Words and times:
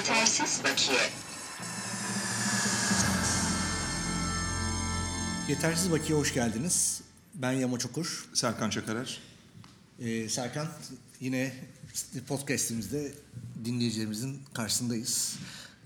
Yetersiz 0.00 0.64
bakiye. 0.64 1.00
Yetersiz 5.48 5.92
Bakiye 5.92 6.18
hoş 6.18 6.34
geldiniz. 6.34 7.00
Ben 7.34 7.52
Yama 7.52 7.78
Çokur. 7.78 8.28
Serkan 8.34 8.70
Çakarer. 8.70 9.20
Ee, 10.00 10.28
Serkan 10.28 10.68
yine 11.20 11.52
podcastimizde 12.28 13.12
dinleyicilerimizin 13.64 14.42
karşısındayız. 14.54 15.36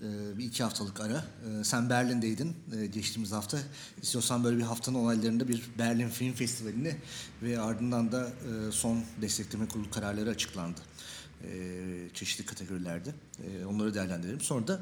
Ee, 0.01 0.37
bir 0.37 0.45
iki 0.45 0.63
haftalık 0.63 1.01
ara. 1.01 1.25
Ee, 1.59 1.63
sen 1.63 1.89
Berlin'deydin 1.89 2.55
ee, 2.75 2.85
geçtiğimiz 2.85 3.31
hafta. 3.31 3.57
İstiyorsan 4.01 4.43
böyle 4.43 4.57
bir 4.57 4.63
haftanın 4.63 4.97
olaylarında 4.97 5.47
bir 5.47 5.63
Berlin 5.79 6.09
Film 6.09 6.33
Festivali'ni 6.33 6.95
ve 7.43 7.59
ardından 7.59 8.11
da 8.11 8.27
e, 8.27 8.71
son 8.71 9.03
destekleme 9.21 9.67
kurulu 9.67 9.91
kararları 9.91 10.29
açıklandı. 10.29 10.81
Ee, 11.51 12.09
çeşitli 12.13 12.45
kategorilerde. 12.45 13.15
Ee, 13.43 13.65
onları 13.65 13.93
değerlendirelim. 13.93 14.41
Sonra 14.41 14.67
da 14.67 14.81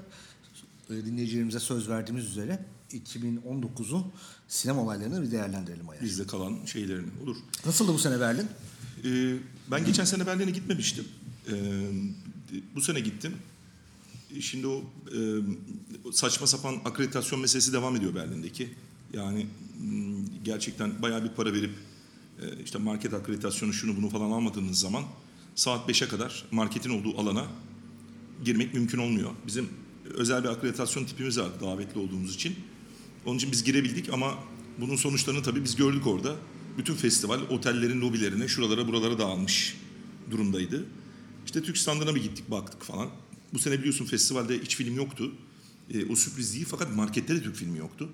e, 0.90 0.94
dinleyicilerimize 0.94 1.60
söz 1.60 1.90
verdiğimiz 1.90 2.26
üzere 2.26 2.66
2019'un 2.92 4.12
sinema 4.48 4.82
olaylarını 4.82 5.22
bir 5.24 5.32
değerlendirelim. 5.32 5.90
Ayar. 5.90 6.04
Bizde 6.04 6.28
kalan 6.28 6.66
şeylerini 6.66 7.12
olur. 7.24 7.36
Nasıldı 7.66 7.94
bu 7.94 8.00
sene 8.00 8.20
Berlin? 8.20 8.48
Ee, 9.06 9.36
ben 9.72 9.86
geçen 9.86 10.06
sene 10.06 10.28
Berlin'e 10.28 10.52
gitmemiştim. 10.52 11.06
Ee, 11.52 11.54
bu 12.76 12.82
sene 12.82 13.00
gittim. 13.00 13.34
Şimdi 14.40 14.68
o 14.68 14.84
e, 15.16 15.20
saçma 16.12 16.48
sapan 16.48 16.76
akreditasyon 16.86 17.42
meselesi 17.42 17.74
devam 17.74 17.96
ediyor 17.96 18.16
Berlin'deki. 18.16 18.70
Yani 19.14 19.48
gerçekten 20.44 21.02
bayağı 21.02 21.24
bir 21.24 21.30
para 21.30 21.54
verip 21.54 21.72
e, 22.42 22.64
işte 22.64 22.78
market 22.78 23.14
akreditasyonu 23.14 23.74
şunu 23.74 23.98
bunu 23.98 24.10
falan 24.10 24.32
almadığınız 24.32 24.80
zaman 24.80 25.04
saat 25.56 25.90
5'e 25.90 26.08
kadar 26.08 26.46
marketin 26.52 26.90
olduğu 26.90 27.18
alana 27.20 27.48
girmek 28.46 28.74
mümkün 28.74 28.98
olmuyor. 28.98 29.32
Bizim 29.48 29.70
özel 30.14 30.44
bir 30.44 30.50
akreditasyon 30.50 31.06
tipimiz 31.06 31.40
var 31.40 31.50
davetli 31.62 32.00
olduğumuz 32.00 32.36
için. 32.36 32.56
Onun 33.26 33.38
için 33.38 33.52
biz 33.52 33.64
girebildik 33.64 34.14
ama 34.14 34.34
bunun 34.78 34.96
sonuçlarını 34.96 35.44
tabii 35.44 35.64
biz 35.64 35.76
gördük 35.76 36.08
orada. 36.08 36.36
Bütün 36.78 36.96
festival 36.96 37.40
otellerin 37.50 38.02
lobilerine, 38.02 38.48
şuralara 38.48 38.88
buralara 38.88 39.20
dağılmış 39.20 39.78
durumdaydı. 40.32 40.86
İşte 41.46 41.64
Türk 41.64 41.78
standına 41.78 42.16
bir 42.16 42.24
gittik 42.24 42.52
baktık 42.52 42.84
falan. 42.84 43.10
Bu 43.54 43.60
sene 43.60 43.80
biliyorsun 43.80 44.06
festivalde 44.06 44.60
hiç 44.60 44.76
film 44.76 44.96
yoktu. 44.96 45.32
E, 45.94 46.06
o 46.06 46.16
sürpriz 46.16 46.54
değil 46.54 46.66
fakat 46.70 46.96
markette 46.96 47.36
de 47.36 47.44
Türk 47.44 47.56
filmi 47.56 47.78
yoktu. 47.78 48.10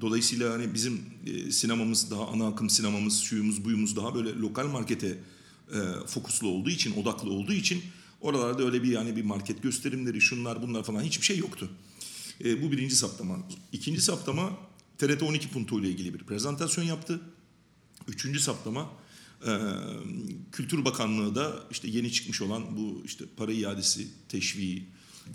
Dolayısıyla 0.00 0.52
hani 0.52 0.74
bizim 0.74 1.00
e, 1.26 1.50
sinemamız 1.50 2.10
daha 2.10 2.26
ana 2.26 2.46
akım 2.46 2.70
sinemamız, 2.70 3.20
şuyumuz 3.20 3.64
buyumuz 3.64 3.96
daha 3.96 4.14
böyle 4.14 4.32
lokal 4.38 4.66
markete 4.66 5.18
e, 5.72 6.06
fokuslu 6.06 6.48
olduğu 6.48 6.70
için, 6.70 7.02
odaklı 7.02 7.30
olduğu 7.30 7.52
için 7.52 7.82
oralarda 8.20 8.62
öyle 8.64 8.82
bir 8.82 8.92
yani 8.92 9.16
bir 9.16 9.24
market 9.24 9.62
gösterimleri, 9.62 10.20
şunlar 10.20 10.62
bunlar 10.62 10.84
falan 10.84 11.02
hiçbir 11.02 11.26
şey 11.26 11.38
yoktu. 11.38 11.70
E, 12.44 12.62
bu 12.62 12.72
birinci 12.72 12.96
saptama. 12.96 13.38
İkinci 13.72 14.00
saptama 14.00 14.50
TRT 14.98 15.22
12 15.22 15.48
Punto 15.48 15.80
ile 15.80 15.88
ilgili 15.88 16.14
bir 16.14 16.18
prezentasyon 16.18 16.84
yaptı. 16.84 17.20
Üçüncü 18.08 18.40
saptama 18.40 18.90
e, 19.46 19.52
Kültür 20.52 20.84
Bakanlığı 20.84 21.34
da 21.34 21.64
işte 21.70 21.88
yeni 21.88 22.12
çıkmış 22.12 22.42
olan 22.42 22.76
bu 22.76 23.02
işte 23.04 23.24
para 23.36 23.52
iadesi, 23.52 24.08
teşviği, 24.28 24.86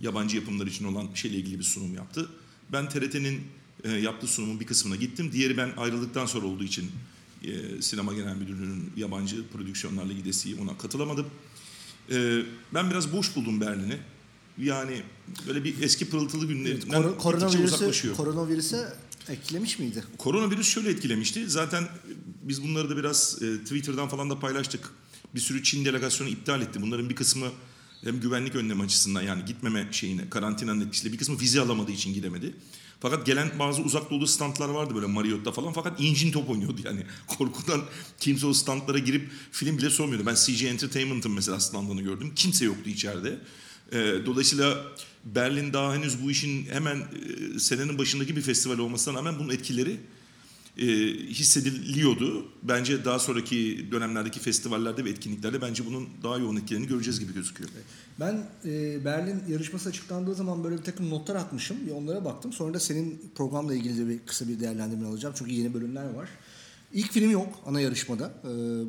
yabancı 0.01 0.35
yapımlar 0.37 0.67
için 0.67 0.85
olan 0.85 1.07
şeyle 1.13 1.37
ilgili 1.37 1.59
bir 1.59 1.63
sunum 1.63 1.95
yaptı. 1.95 2.29
Ben 2.71 2.89
TRT'nin 2.89 3.41
e, 3.83 3.91
yaptığı 3.91 4.27
sunumun 4.27 4.59
bir 4.59 4.65
kısmına 4.65 4.95
gittim. 4.95 5.31
Diğeri 5.31 5.57
ben 5.57 5.73
ayrıldıktan 5.77 6.25
sonra 6.25 6.47
olduğu 6.47 6.63
için 6.63 6.91
e, 7.51 7.81
Sinema 7.81 8.13
Genel 8.13 8.35
Müdürlüğü'nün 8.35 8.91
yabancı 8.97 9.47
prodüksiyonlarla 9.47 10.13
gidesiği 10.13 10.55
ona 10.55 10.77
katılamadım. 10.77 11.25
E, 12.11 12.41
ben 12.73 12.89
biraz 12.91 13.13
boş 13.13 13.35
buldum 13.35 13.61
Berlin'i. 13.61 13.97
Yani 14.57 15.01
böyle 15.47 15.63
bir 15.63 15.81
eski 15.81 16.09
pırıltılı 16.09 16.45
günlerinden 16.47 16.87
Kor- 16.87 17.03
gittikçe 17.03 17.23
koronavirüsü, 17.23 17.63
uzaklaşıyor. 17.63 18.15
koronavirüsü 18.15 18.87
etkilemiş 19.29 19.79
miydi? 19.79 20.03
Koronavirüs 20.17 20.67
şöyle 20.67 20.89
etkilemişti. 20.89 21.49
Zaten 21.49 21.83
biz 22.43 22.63
bunları 22.63 22.89
da 22.89 22.97
biraz 22.97 23.41
e, 23.41 23.57
Twitter'dan 23.59 24.07
falan 24.09 24.29
da 24.29 24.39
paylaştık. 24.39 24.89
Bir 25.35 25.39
sürü 25.39 25.63
Çin 25.63 25.85
delegasyonu 25.85 26.29
iptal 26.29 26.61
etti. 26.61 26.81
Bunların 26.81 27.09
bir 27.09 27.15
kısmı 27.15 27.47
hem 28.03 28.19
güvenlik 28.19 28.55
önlemi 28.55 28.83
açısından 28.83 29.21
yani 29.21 29.45
gitmeme 29.45 29.87
şeyine 29.91 30.29
karantinanın 30.29 30.81
etkisiyle 30.81 31.13
bir 31.13 31.17
kısmı 31.17 31.39
vize 31.39 31.61
alamadığı 31.61 31.91
için 31.91 32.13
gidemedi. 32.13 32.55
Fakat 33.05 33.25
gelen 33.25 33.51
bazı 33.59 33.81
uzak 33.81 34.11
doğulu 34.11 34.27
standlar 34.27 34.69
vardı 34.69 34.95
böyle 34.95 35.05
Marriott'ta 35.05 35.51
falan 35.51 35.73
fakat 35.73 35.99
incin 35.99 36.31
top 36.31 36.49
oynuyordu 36.49 36.81
yani. 36.85 36.99
Korkudan 37.27 37.81
kimse 38.19 38.47
o 38.47 38.53
standlara 38.53 38.97
girip 38.97 39.29
film 39.51 39.77
bile 39.77 39.89
sormuyordu. 39.89 40.25
Ben 40.25 40.35
CG 40.35 40.63
Entertainment'ın 40.63 41.31
mesela 41.31 41.59
standını 41.59 42.01
gördüm. 42.01 42.31
Kimse 42.35 42.65
yoktu 42.65 42.89
içeride. 42.89 43.39
E, 43.91 43.97
dolayısıyla 44.25 44.85
Berlin 45.25 45.73
daha 45.73 45.95
henüz 45.95 46.23
bu 46.23 46.31
işin 46.31 46.65
hemen 46.65 46.97
e, 46.97 47.59
senenin 47.59 47.97
başındaki 47.97 48.35
bir 48.35 48.41
festival 48.41 48.77
olmasına 48.77 49.17
rağmen 49.17 49.39
bunun 49.39 49.49
etkileri 49.49 49.97
e, 50.77 50.85
hissediliyordu. 51.29 52.45
Bence 52.63 53.05
daha 53.05 53.19
sonraki 53.19 53.87
dönemlerdeki 53.91 54.39
festivallerde 54.39 55.05
ve 55.05 55.09
etkinliklerde 55.09 55.61
bence 55.61 55.85
bunun 55.85 56.07
daha 56.23 56.37
yoğun 56.37 56.55
etkilerini 56.55 56.87
göreceğiz 56.87 57.19
gibi 57.19 57.33
gözüküyor. 57.33 57.69
Ben 58.19 58.45
e, 58.65 59.05
Berlin 59.05 59.43
yarışması 59.49 59.89
açıklandığı 59.89 60.35
zaman 60.35 60.63
böyle 60.63 60.77
bir 60.77 60.83
takım 60.83 61.09
notlar 61.09 61.35
atmışım. 61.35 61.77
Bir 61.87 61.91
onlara 61.91 62.25
baktım. 62.25 62.53
Sonra 62.53 62.73
da 62.73 62.79
senin 62.79 63.31
programla 63.35 63.75
ilgili 63.75 63.97
de 63.97 64.09
bir 64.09 64.19
kısa 64.19 64.47
bir 64.47 64.59
değerlendirme 64.59 65.07
alacağım. 65.07 65.35
Çünkü 65.37 65.51
yeni 65.51 65.73
bölümler 65.73 66.13
var. 66.13 66.29
İlk 66.95 67.11
film 67.11 67.31
yok 67.31 67.47
ana 67.65 67.81
yarışmada. 67.81 68.33
Ee, 68.43 68.47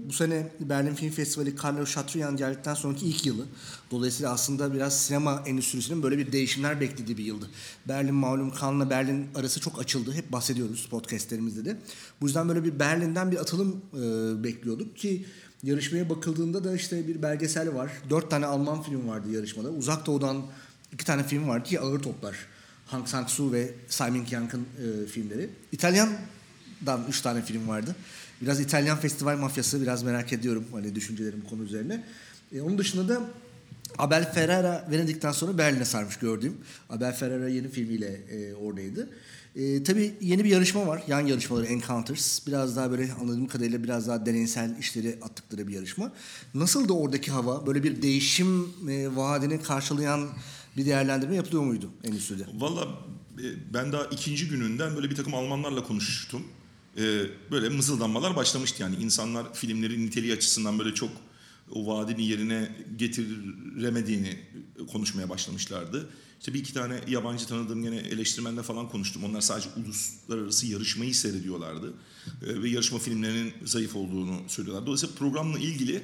bu 0.08 0.12
sene 0.12 0.48
Berlin 0.60 0.94
Film 0.94 1.10
Festivali 1.10 1.54
Carlo 1.64 1.84
Chatrian 1.84 2.36
geldikten 2.36 2.74
sonraki 2.74 3.06
ilk 3.06 3.26
yılı. 3.26 3.44
Dolayısıyla 3.90 4.32
aslında 4.32 4.74
biraz 4.74 5.00
sinema 5.06 5.42
endüstrisinin 5.46 6.02
böyle 6.02 6.18
bir 6.18 6.32
değişimler 6.32 6.80
beklediği 6.80 7.18
bir 7.18 7.24
yıldı. 7.24 7.50
Berlin 7.88 8.14
malum 8.14 8.52
Cannes'la 8.60 8.90
Berlin 8.90 9.26
arası 9.34 9.60
çok 9.60 9.80
açıldı. 9.80 10.12
Hep 10.12 10.32
bahsediyoruz 10.32 10.88
podcastlerimizde 10.90 11.64
de. 11.64 11.76
Bu 12.20 12.26
yüzden 12.26 12.48
böyle 12.48 12.64
bir 12.64 12.78
Berlin'den 12.78 13.32
bir 13.32 13.36
atılım 13.36 13.82
e, 13.94 14.44
bekliyorduk 14.44 14.96
ki 14.96 15.26
yarışmaya 15.62 16.10
bakıldığında 16.10 16.64
da 16.64 16.74
işte 16.74 17.08
bir 17.08 17.22
belgesel 17.22 17.74
var. 17.74 17.90
Dört 18.10 18.30
tane 18.30 18.46
Alman 18.46 18.82
film 18.82 19.08
vardı 19.08 19.30
yarışmada. 19.30 19.70
Uzak 19.70 20.06
Doğu'dan 20.06 20.42
iki 20.92 21.04
tane 21.04 21.24
film 21.24 21.48
vardı 21.48 21.68
ki 21.68 21.80
ağır 21.80 22.00
toplar. 22.00 22.36
Hang 22.86 23.06
Sang-soo 23.08 23.52
ve 23.52 23.74
Simon 23.88 24.24
Kyang'ın 24.24 24.60
e, 24.60 25.06
filmleri. 25.06 25.50
İtalyan 25.72 26.08
dan 26.86 27.00
3 27.08 27.20
tane 27.20 27.42
film 27.42 27.68
vardı. 27.68 27.96
Biraz 28.42 28.60
İtalyan 28.60 28.98
festival 28.98 29.38
mafyası 29.38 29.82
biraz 29.82 30.02
merak 30.02 30.32
ediyorum 30.32 30.64
hani 30.72 30.94
düşüncelerim 30.94 31.42
konu 31.50 31.62
üzerine. 31.62 32.04
E, 32.52 32.60
onun 32.60 32.78
dışında 32.78 33.08
da 33.08 33.20
Abel 33.98 34.32
Ferrara 34.32 34.88
Venedik'ten 34.90 35.32
sonra 35.32 35.58
Berlin'e 35.58 35.84
sarmış 35.84 36.16
gördüğüm. 36.16 36.56
Abel 36.90 37.14
Ferrara 37.14 37.48
yeni 37.48 37.68
filmiyle 37.68 38.20
e, 38.30 38.54
oradaydı. 38.54 39.10
E, 39.56 39.82
tabii 39.82 40.14
yeni 40.20 40.44
bir 40.44 40.48
yarışma 40.48 40.86
var. 40.86 41.02
Yan 41.08 41.20
yarışmaları 41.20 41.66
Encounters. 41.66 42.46
Biraz 42.46 42.76
daha 42.76 42.90
böyle 42.90 43.12
anladığım 43.20 43.48
kadarıyla 43.48 43.84
biraz 43.84 44.08
daha 44.08 44.26
deneysel 44.26 44.76
işleri 44.78 45.18
attıkları 45.22 45.68
bir 45.68 45.72
yarışma. 45.72 46.12
Nasıl 46.54 46.88
da 46.88 46.92
oradaki 46.92 47.30
hava? 47.30 47.66
Böyle 47.66 47.82
bir 47.82 48.02
değişim 48.02 48.68
e, 48.90 49.16
vaadini 49.16 49.62
karşılayan 49.62 50.28
bir 50.76 50.86
değerlendirme 50.86 51.36
yapılıyor 51.36 51.62
muydu 51.62 51.90
endüstride? 52.04 52.46
Valla 52.54 52.88
e, 53.38 53.74
ben 53.74 53.92
daha 53.92 54.04
ikinci 54.04 54.48
gününden 54.48 54.96
böyle 54.96 55.10
bir 55.10 55.16
takım 55.16 55.34
Almanlarla 55.34 55.82
konuştum. 55.82 56.42
E, 56.98 57.26
böyle 57.50 57.68
mızıldanmalar 57.68 58.36
başlamıştı 58.36 58.82
yani 58.82 58.96
insanlar 58.96 59.54
filmlerin 59.54 60.06
niteliği 60.06 60.32
açısından 60.32 60.78
böyle 60.78 60.94
çok 60.94 61.10
o 61.70 61.86
vaadini 61.86 62.26
yerine 62.26 62.76
getiremediğini 62.96 64.38
konuşmaya 64.92 65.28
başlamışlardı. 65.28 66.08
İşte 66.40 66.54
bir 66.54 66.58
iki 66.58 66.74
tane 66.74 67.00
yabancı 67.08 67.46
tanıdığım 67.46 67.84
yine 67.84 67.96
eleştirmenle 67.96 68.62
falan 68.62 68.88
konuştum. 68.88 69.24
Onlar 69.24 69.40
sadece 69.40 69.68
uluslararası 69.76 70.66
yarışmayı 70.66 71.14
seyrediyorlardı. 71.14 71.92
E, 72.46 72.62
ve 72.62 72.68
yarışma 72.68 72.98
filmlerinin 72.98 73.52
zayıf 73.64 73.96
olduğunu 73.96 74.40
söylüyorlar. 74.48 74.86
Dolayısıyla 74.86 75.14
programla 75.14 75.58
ilgili 75.58 76.02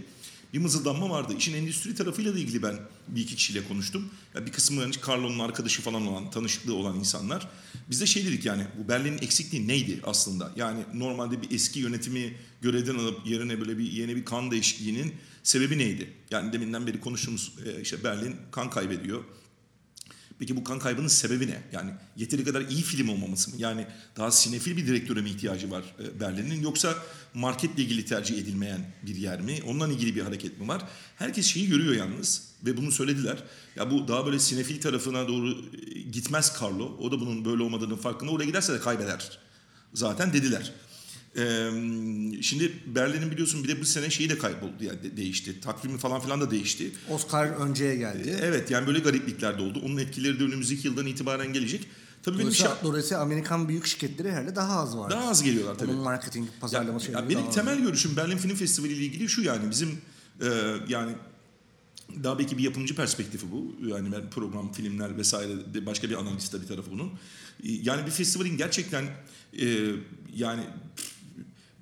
bir 0.52 0.58
mızıldanma 0.58 1.10
vardı. 1.10 1.34
İşin 1.38 1.54
endüstri 1.54 1.94
tarafıyla 1.94 2.34
da 2.34 2.38
ilgili 2.38 2.62
ben 2.62 2.78
bir 3.08 3.20
iki 3.20 3.36
kişiyle 3.36 3.68
konuştum. 3.68 4.10
Ya 4.34 4.46
bir 4.46 4.52
kısmı 4.52 4.80
hani 4.80 4.94
Carlo'nun 5.06 5.38
arkadaşı 5.38 5.82
falan 5.82 6.06
olan, 6.06 6.30
tanışıklığı 6.30 6.74
olan 6.74 6.96
insanlar. 6.96 7.48
Biz 7.90 8.00
de 8.00 8.06
şey 8.06 8.26
dedik 8.26 8.44
yani 8.44 8.66
bu 8.78 8.88
Berlin'in 8.88 9.18
eksikliği 9.18 9.68
neydi 9.68 10.00
aslında? 10.04 10.52
Yani 10.56 10.80
normalde 10.94 11.42
bir 11.42 11.50
eski 11.50 11.80
yönetimi 11.80 12.34
görevden 12.62 12.94
alıp 12.94 13.26
yerine 13.26 13.60
böyle 13.60 13.78
bir 13.78 13.92
yeni 13.92 14.16
bir 14.16 14.24
kan 14.24 14.50
değişikliğinin 14.50 15.14
sebebi 15.42 15.78
neydi? 15.78 16.10
Yani 16.30 16.52
deminden 16.52 16.86
beri 16.86 17.00
konuştuğumuz 17.00 17.52
işte 17.82 18.04
Berlin 18.04 18.36
kan 18.50 18.70
kaybediyor. 18.70 19.24
Peki 20.42 20.56
bu 20.56 20.64
kan 20.64 20.78
kaybının 20.78 21.08
sebebi 21.08 21.46
ne? 21.46 21.62
Yani 21.72 21.90
yeteri 22.16 22.44
kadar 22.44 22.60
iyi 22.60 22.82
film 22.82 23.08
olmaması 23.08 23.50
mı? 23.50 23.56
Yani 23.58 23.86
daha 24.16 24.30
sinefil 24.30 24.76
bir 24.76 24.86
direktöre 24.86 25.20
mi 25.20 25.30
ihtiyacı 25.30 25.70
var 25.70 25.84
Berlin'in? 26.20 26.62
Yoksa 26.62 26.94
marketle 27.34 27.82
ilgili 27.82 28.04
tercih 28.04 28.38
edilmeyen 28.38 28.80
bir 29.06 29.16
yer 29.16 29.40
mi? 29.40 29.60
Ondan 29.66 29.90
ilgili 29.90 30.16
bir 30.16 30.22
hareket 30.22 30.60
mi 30.60 30.68
var? 30.68 30.82
Herkes 31.16 31.46
şeyi 31.46 31.68
görüyor 31.68 31.94
yalnız 31.94 32.42
ve 32.66 32.76
bunu 32.76 32.92
söylediler. 32.92 33.42
Ya 33.76 33.90
bu 33.90 34.08
daha 34.08 34.26
böyle 34.26 34.38
sinefil 34.38 34.80
tarafına 34.80 35.28
doğru 35.28 35.64
gitmez 36.12 36.52
Carlo. 36.62 36.96
O 37.00 37.12
da 37.12 37.20
bunun 37.20 37.44
böyle 37.44 37.62
olmadığının 37.62 37.96
farkında. 37.96 38.30
Oraya 38.30 38.46
giderse 38.46 38.72
de 38.72 38.80
kaybeder. 38.80 39.38
Zaten 39.94 40.32
dediler. 40.32 40.72
Ee, 41.36 41.70
şimdi 42.42 42.72
Berlin'in 42.86 43.30
biliyorsun 43.30 43.64
bir 43.64 43.68
de 43.68 43.80
bu 43.80 43.84
sene 43.84 44.10
şeyi 44.10 44.30
de 44.30 44.38
kayboldu 44.38 44.84
yani 44.84 45.02
de- 45.02 45.16
değişti. 45.16 45.60
Takvimi 45.60 45.98
falan 45.98 46.20
filan 46.20 46.40
da 46.40 46.50
değişti. 46.50 46.92
Oscar 47.10 47.46
önceye 47.46 47.96
geldi. 47.96 48.36
Evet 48.42 48.70
yani 48.70 48.86
böyle 48.86 48.98
gariplikler 48.98 49.58
de 49.58 49.62
oldu. 49.62 49.82
Onun 49.84 49.96
etkileri 49.98 50.40
de 50.40 50.44
önümüzdeki 50.44 50.86
yıldan 50.88 51.06
itibaren 51.06 51.52
gelecek. 51.52 51.88
Tabii 52.22 52.38
benim 52.38 52.50
şa- 52.50 52.82
dolayısıyla 52.84 53.22
Amerikan 53.22 53.68
büyük 53.68 53.86
şirketleri 53.86 54.30
herhalde 54.32 54.56
daha 54.56 54.80
az 54.80 54.96
var. 54.96 55.10
daha 55.10 55.28
az 55.30 55.42
geliyorlar 55.42 55.78
tabii. 55.78 55.90
Onun 55.90 56.02
marketing, 56.02 56.46
Ya, 56.48 56.52
pazarlama 56.60 56.92
ya 56.92 56.98
şeyleri 57.00 57.28
benim 57.28 57.50
temel 57.50 57.78
görüşüm 57.80 58.16
Berlin 58.16 58.36
Film 58.36 58.56
Festivali 58.56 58.92
ile 58.92 59.04
ilgili 59.04 59.28
şu 59.28 59.42
yani 59.42 59.70
bizim 59.70 59.88
e, 60.40 60.46
yani 60.88 61.12
daha 62.24 62.38
belki 62.38 62.58
bir 62.58 62.62
yapımcı 62.62 62.94
perspektifi 62.96 63.46
bu. 63.52 63.74
Yani 63.88 64.12
ben 64.12 64.30
program, 64.30 64.72
filmler 64.72 65.16
vesaire 65.16 65.74
de 65.74 65.86
başka 65.86 66.10
bir 66.10 66.14
analist 66.14 66.54
bir 66.62 66.66
tarafı 66.66 66.90
bunun. 66.90 67.10
Yani 67.62 68.06
bir 68.06 68.10
festivalin 68.10 68.56
gerçekten 68.56 69.04
e, 69.60 69.66
yani 70.36 70.62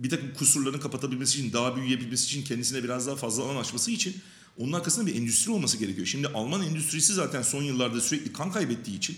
bir 0.01 0.11
takım 0.11 0.35
kusurlarını 0.35 0.81
kapatabilmesi 0.81 1.39
için, 1.39 1.53
daha 1.53 1.77
büyüyebilmesi 1.77 2.25
için, 2.25 2.45
kendisine 2.45 2.85
biraz 2.85 3.07
daha 3.07 3.17
fazla 3.17 3.43
alan 3.43 3.57
açması 3.57 3.91
için 3.91 4.17
onun 4.59 4.73
arkasında 4.73 5.07
bir 5.07 5.15
endüstri 5.15 5.51
olması 5.53 5.79
gerekiyor. 5.79 6.07
Şimdi 6.07 6.29
Alman 6.29 6.63
endüstrisi 6.63 7.15
zaten 7.15 7.43
son 7.43 7.63
yıllarda 7.63 8.01
sürekli 8.01 8.33
kan 8.33 8.53
kaybettiği 8.53 8.97
için 8.97 9.17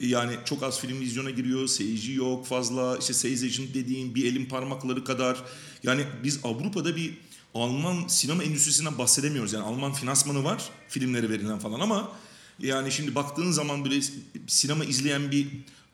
yani 0.00 0.36
çok 0.44 0.62
az 0.62 0.80
film 0.80 1.00
vizyona 1.00 1.30
giriyor, 1.30 1.66
seyirci 1.66 2.12
yok 2.12 2.46
fazla, 2.46 2.96
işte 3.00 3.14
sales 3.14 3.42
agent 3.42 3.74
dediğin 3.74 4.14
bir 4.14 4.24
elin 4.24 4.46
parmakları 4.46 5.04
kadar. 5.04 5.44
Yani 5.82 6.04
biz 6.24 6.40
Avrupa'da 6.44 6.96
bir 6.96 7.14
Alman 7.54 8.08
sinema 8.08 8.44
endüstrisinden 8.44 8.98
bahsedemiyoruz. 8.98 9.52
Yani 9.52 9.64
Alman 9.64 9.92
finansmanı 9.92 10.44
var, 10.44 10.70
filmlere 10.88 11.30
verilen 11.30 11.58
falan 11.58 11.80
ama 11.80 12.12
yani 12.58 12.92
şimdi 12.92 13.14
baktığın 13.14 13.50
zaman 13.50 13.84
böyle 13.84 14.00
sinema 14.46 14.84
izleyen 14.84 15.30
bir 15.30 15.46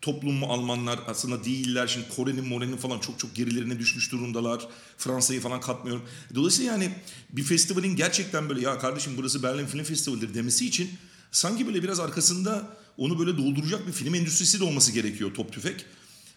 toplum 0.03 0.35
mu 0.35 0.47
Almanlar 0.47 1.01
aslında 1.07 1.45
değiller. 1.45 1.87
Şimdi 1.87 2.09
Kore'nin 2.09 2.49
More'nin 2.49 2.77
falan 2.77 2.99
çok 2.99 3.19
çok 3.19 3.35
gerilerine 3.35 3.79
düşmüş 3.79 4.13
durumdalar. 4.13 4.69
Fransa'yı 4.99 5.41
falan 5.41 5.61
katmıyorum. 5.61 6.03
Dolayısıyla 6.35 6.73
yani 6.73 6.93
bir 7.33 7.43
festivalin 7.43 7.97
gerçekten 7.97 8.49
böyle 8.49 8.61
ya 8.61 8.79
kardeşim 8.79 9.13
burası 9.17 9.43
Berlin 9.43 9.67
Film 9.67 9.85
Festivali'dir 9.85 10.35
demesi 10.35 10.67
için 10.67 10.91
sanki 11.31 11.67
böyle 11.67 11.83
biraz 11.83 12.01
arkasında 12.01 12.77
onu 12.97 13.19
böyle 13.19 13.37
dolduracak 13.37 13.87
bir 13.87 13.93
film 13.93 14.15
endüstrisi 14.15 14.61
de 14.61 14.65
olması 14.65 14.93
gerekiyor 14.93 15.35
top 15.35 15.53
tüfek. 15.53 15.85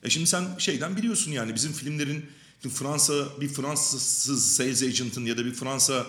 E 0.04 0.10
şimdi 0.10 0.28
sen 0.28 0.46
şeyden 0.58 0.98
biliyorsun 0.98 1.32
yani 1.32 1.56
bizim 1.56 1.74
filmlerin 1.74 2.26
Fransa 2.70 3.14
bir 3.42 3.48
Fransız 3.48 4.56
sales 4.56 4.84
agent'ın 4.84 5.26
ya 5.26 5.38
da 5.38 5.46
bir 5.46 5.54
Fransa 5.54 6.06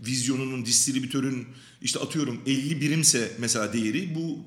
vizyonunun, 0.00 0.66
distribütörün 0.66 1.48
işte 1.82 2.00
atıyorum 2.00 2.40
50 2.46 2.80
birimse 2.80 3.32
mesela 3.38 3.72
değeri 3.72 4.14
bu 4.14 4.38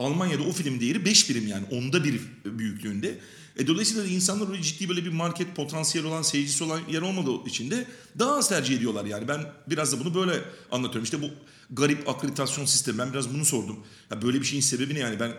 Almanya'da 0.00 0.42
o 0.42 0.52
film 0.52 0.80
değeri 0.80 1.04
5 1.04 1.30
birim 1.30 1.46
yani 1.46 1.64
onda 1.70 2.04
bir 2.04 2.20
büyüklüğünde. 2.44 3.18
E 3.58 3.66
dolayısıyla 3.66 4.04
insanlar 4.04 4.50
öyle 4.50 4.62
ciddi 4.62 4.88
böyle 4.88 5.04
bir 5.04 5.12
market 5.12 5.56
potansiyeli 5.56 6.08
olan, 6.08 6.22
seyircisi 6.22 6.64
olan 6.64 6.80
yer 6.90 7.02
olmadığı 7.02 7.48
için 7.48 7.70
de 7.70 7.86
daha 8.18 8.36
az 8.36 8.48
tercih 8.48 8.76
ediyorlar 8.76 9.04
yani. 9.04 9.28
Ben 9.28 9.40
biraz 9.66 9.92
da 9.92 10.00
bunu 10.00 10.14
böyle 10.14 10.44
anlatıyorum. 10.70 11.04
İşte 11.04 11.22
bu 11.22 11.26
garip 11.70 12.08
akreditasyon 12.08 12.64
sistemi 12.64 12.98
ben 12.98 13.12
biraz 13.12 13.34
bunu 13.34 13.44
sordum. 13.44 13.84
Ya 14.10 14.22
böyle 14.22 14.40
bir 14.40 14.46
şeyin 14.46 14.62
sebebi 14.62 14.94
ne 14.94 14.98
yani 14.98 15.20
ben 15.20 15.30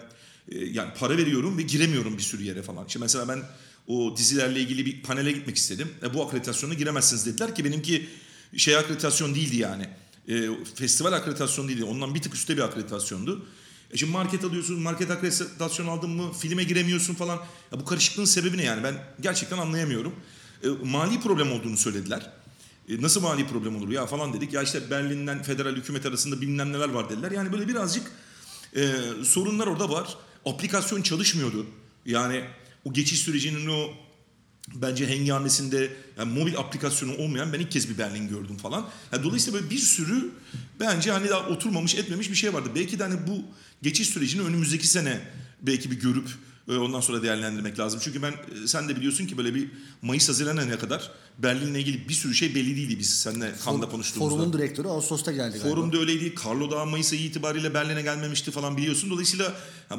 e, 0.49 0.65
yani 0.65 0.93
para 0.99 1.17
veriyorum 1.17 1.57
ve 1.57 1.61
giremiyorum 1.61 2.17
bir 2.17 2.23
sürü 2.23 2.43
yere 2.43 2.61
falan. 2.61 2.87
İşte 2.87 2.99
mesela 2.99 3.27
ben 3.27 3.43
o 3.87 4.17
dizilerle 4.17 4.59
ilgili 4.59 4.85
bir 4.85 5.03
panele 5.03 5.31
gitmek 5.31 5.57
istedim. 5.57 5.87
E, 6.03 6.13
bu 6.13 6.25
akreditasyona 6.25 6.73
giremezsiniz 6.73 7.25
dediler 7.25 7.55
ki 7.55 7.65
benimki 7.65 8.07
şey 8.57 8.77
akreditasyon 8.77 9.35
değildi 9.35 9.55
yani. 9.55 9.89
E, 10.27 10.49
festival 10.75 11.13
akreditasyonu 11.13 11.67
değildi. 11.67 11.83
Ondan 11.83 12.15
bir 12.15 12.21
tık 12.21 12.35
üstte 12.35 12.57
bir 12.57 12.61
akreditasyondu. 12.61 13.45
E 13.93 13.97
şimdi 13.97 14.11
market 14.11 14.43
alıyorsun, 14.43 14.81
market 14.81 15.11
akreditasyon 15.11 15.87
aldın 15.87 16.09
mı 16.09 16.33
filme 16.33 16.63
giremiyorsun 16.63 17.13
falan. 17.13 17.39
Ya 17.71 17.79
bu 17.79 17.85
karışıklığın 17.85 18.25
sebebi 18.25 18.57
ne 18.57 18.63
yani 18.63 18.83
ben 18.83 18.95
gerçekten 19.21 19.57
anlayamıyorum. 19.57 20.13
E, 20.63 20.67
mali 20.83 21.19
problem 21.19 21.51
olduğunu 21.51 21.77
söylediler. 21.77 22.31
E, 22.89 23.01
nasıl 23.01 23.21
mali 23.21 23.47
problem 23.47 23.75
olur 23.75 23.89
ya 23.89 24.05
falan 24.05 24.33
dedik. 24.33 24.53
Ya 24.53 24.61
işte 24.63 24.89
Berlin'den 24.89 25.43
federal 25.43 25.75
hükümet 25.75 26.05
arasında 26.05 26.41
bilmem 26.41 26.73
neler 26.73 26.89
var 26.89 27.09
dediler. 27.09 27.31
Yani 27.31 27.53
böyle 27.53 27.67
birazcık 27.67 28.11
e, 28.75 28.93
sorunlar 29.23 29.67
orada 29.67 29.89
var. 29.89 30.17
Aplikasyon 30.45 31.01
çalışmıyordu. 31.01 31.65
Yani 32.05 32.43
o 32.85 32.93
geçiş 32.93 33.19
sürecinin 33.19 33.67
o 33.67 33.89
bence 34.75 35.07
hengamesinde 35.07 35.89
yani 36.17 36.39
mobil 36.39 36.57
aplikasyonu 36.57 37.15
olmayan 37.17 37.53
ben 37.53 37.59
ilk 37.59 37.71
kez 37.71 37.89
bir 37.89 37.97
Berlin 37.97 38.27
gördüm 38.27 38.57
falan. 38.57 38.89
Yani 39.11 39.23
dolayısıyla 39.23 39.59
böyle 39.59 39.71
bir 39.71 39.77
sürü 39.77 40.31
bence 40.79 41.11
hani 41.11 41.29
daha 41.29 41.47
oturmamış 41.47 41.95
etmemiş 41.95 42.29
bir 42.29 42.35
şey 42.35 42.53
vardı. 42.53 42.69
Belki 42.75 42.99
de 42.99 43.03
hani 43.03 43.27
bu 43.27 43.43
geçiş 43.81 44.09
sürecini 44.09 44.41
önümüzdeki 44.41 44.87
sene 44.87 45.21
belki 45.61 45.91
bir 45.91 45.99
görüp 45.99 46.29
ondan 46.79 47.01
sonra 47.01 47.23
değerlendirmek 47.23 47.79
lazım. 47.79 47.99
Çünkü 48.03 48.21
ben 48.21 48.31
e, 48.31 48.67
sen 48.67 48.89
de 48.89 48.95
biliyorsun 48.95 49.25
ki 49.27 49.37
böyle 49.37 49.55
bir 49.55 49.71
Mayıs 50.01 50.29
Haziran 50.29 50.57
ayına 50.57 50.79
kadar 50.79 51.11
Berlin'le 51.37 51.75
ilgili 51.75 52.09
bir 52.09 52.13
sürü 52.13 52.33
şey 52.33 52.55
belli 52.55 52.75
değildi 52.75 52.99
biz 52.99 53.09
seninle 53.09 53.53
Kanda 53.65 53.89
konuştuğumuzda. 53.89 54.35
Forumun 54.35 54.53
direktörü 54.53 54.87
Ağustos'ta 54.87 55.31
geldi 55.31 55.57
galiba. 55.57 55.75
Forumda 55.75 55.97
öyleydi. 55.97 56.33
Carlo 56.45 56.71
daha 56.71 56.85
Mayıs 56.85 57.13
ayı 57.13 57.21
itibariyle 57.21 57.73
Berlin'e 57.73 58.01
gelmemişti 58.01 58.51
falan 58.51 58.77
biliyorsun. 58.77 59.09
Dolayısıyla 59.09 59.55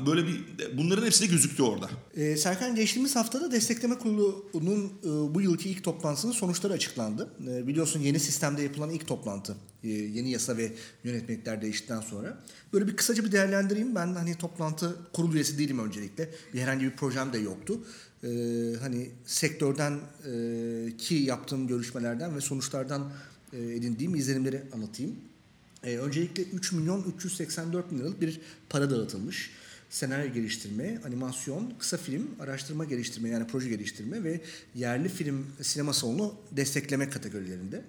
böyle 0.07 0.27
bir 0.27 0.41
bunların 0.79 1.07
hepsi 1.07 1.23
de 1.23 1.27
gözüktü 1.27 1.63
orada. 1.63 1.91
Ee, 2.17 2.37
Serkan 2.37 2.75
geçtiğimiz 2.75 3.17
haftada 3.17 3.53
Destekleme 3.53 3.99
Kurulu'nun 3.99 4.93
e, 5.05 5.35
bu 5.35 5.41
yılki 5.41 5.71
ilk 5.71 5.85
toplantısının 5.85 6.33
sonuçları 6.33 6.73
açıklandı. 6.73 7.31
E, 7.49 7.67
biliyorsun 7.67 8.01
yeni 8.01 8.21
sistemde 8.21 8.63
yapılan 8.63 8.91
ilk 8.91 9.07
toplantı. 9.07 9.57
E, 9.85 9.89
yeni 9.89 10.31
yasa 10.31 10.57
ve 10.57 10.73
yönetmelikler 11.05 11.63
değiştikten 11.63 12.01
sonra. 12.01 12.39
Böyle 12.73 12.87
bir 12.87 12.97
kısaca 12.97 13.25
bir 13.25 13.33
değerlendireyim. 13.33 13.95
Ben 13.95 14.15
hani 14.15 14.35
toplantı 14.35 14.97
kurul 15.13 15.35
üyesi 15.35 15.59
değilim 15.59 15.79
öncelikle. 15.79 16.31
Bir 16.55 16.61
herhangi 16.61 16.85
bir 16.85 16.97
projem 16.97 17.33
de 17.33 17.39
yoktu. 17.39 17.81
E, 18.25 18.29
hani 18.81 19.11
sektörden 19.27 19.93
e, 19.93 20.97
ki 20.99 21.15
yaptığım 21.15 21.69
görüşmelerden 21.69 22.37
ve 22.37 22.41
sonuçlardan 22.41 23.13
e, 23.53 23.59
edindiğim 23.59 24.15
izlenimleri 24.15 24.63
anlatayım. 24.73 25.17
E, 25.85 25.97
öncelikle 25.97 26.43
3 26.43 26.73
milyon 26.73 27.13
384 27.17 27.91
bin 27.91 27.99
liralık 27.99 28.21
bir 28.21 28.41
para 28.69 28.91
dağıtılmış. 28.91 29.51
Senaryo 29.91 30.33
geliştirme, 30.33 31.01
animasyon, 31.05 31.73
kısa 31.79 31.97
film, 31.97 32.31
araştırma 32.41 32.85
geliştirme 32.85 33.29
yani 33.29 33.47
proje 33.47 33.69
geliştirme 33.69 34.25
ve 34.25 34.41
yerli 34.75 35.09
film 35.09 35.47
sinema 35.63 35.93
salonu 35.93 36.35
destekleme 36.53 37.11
kategorilerinde. 37.11 37.83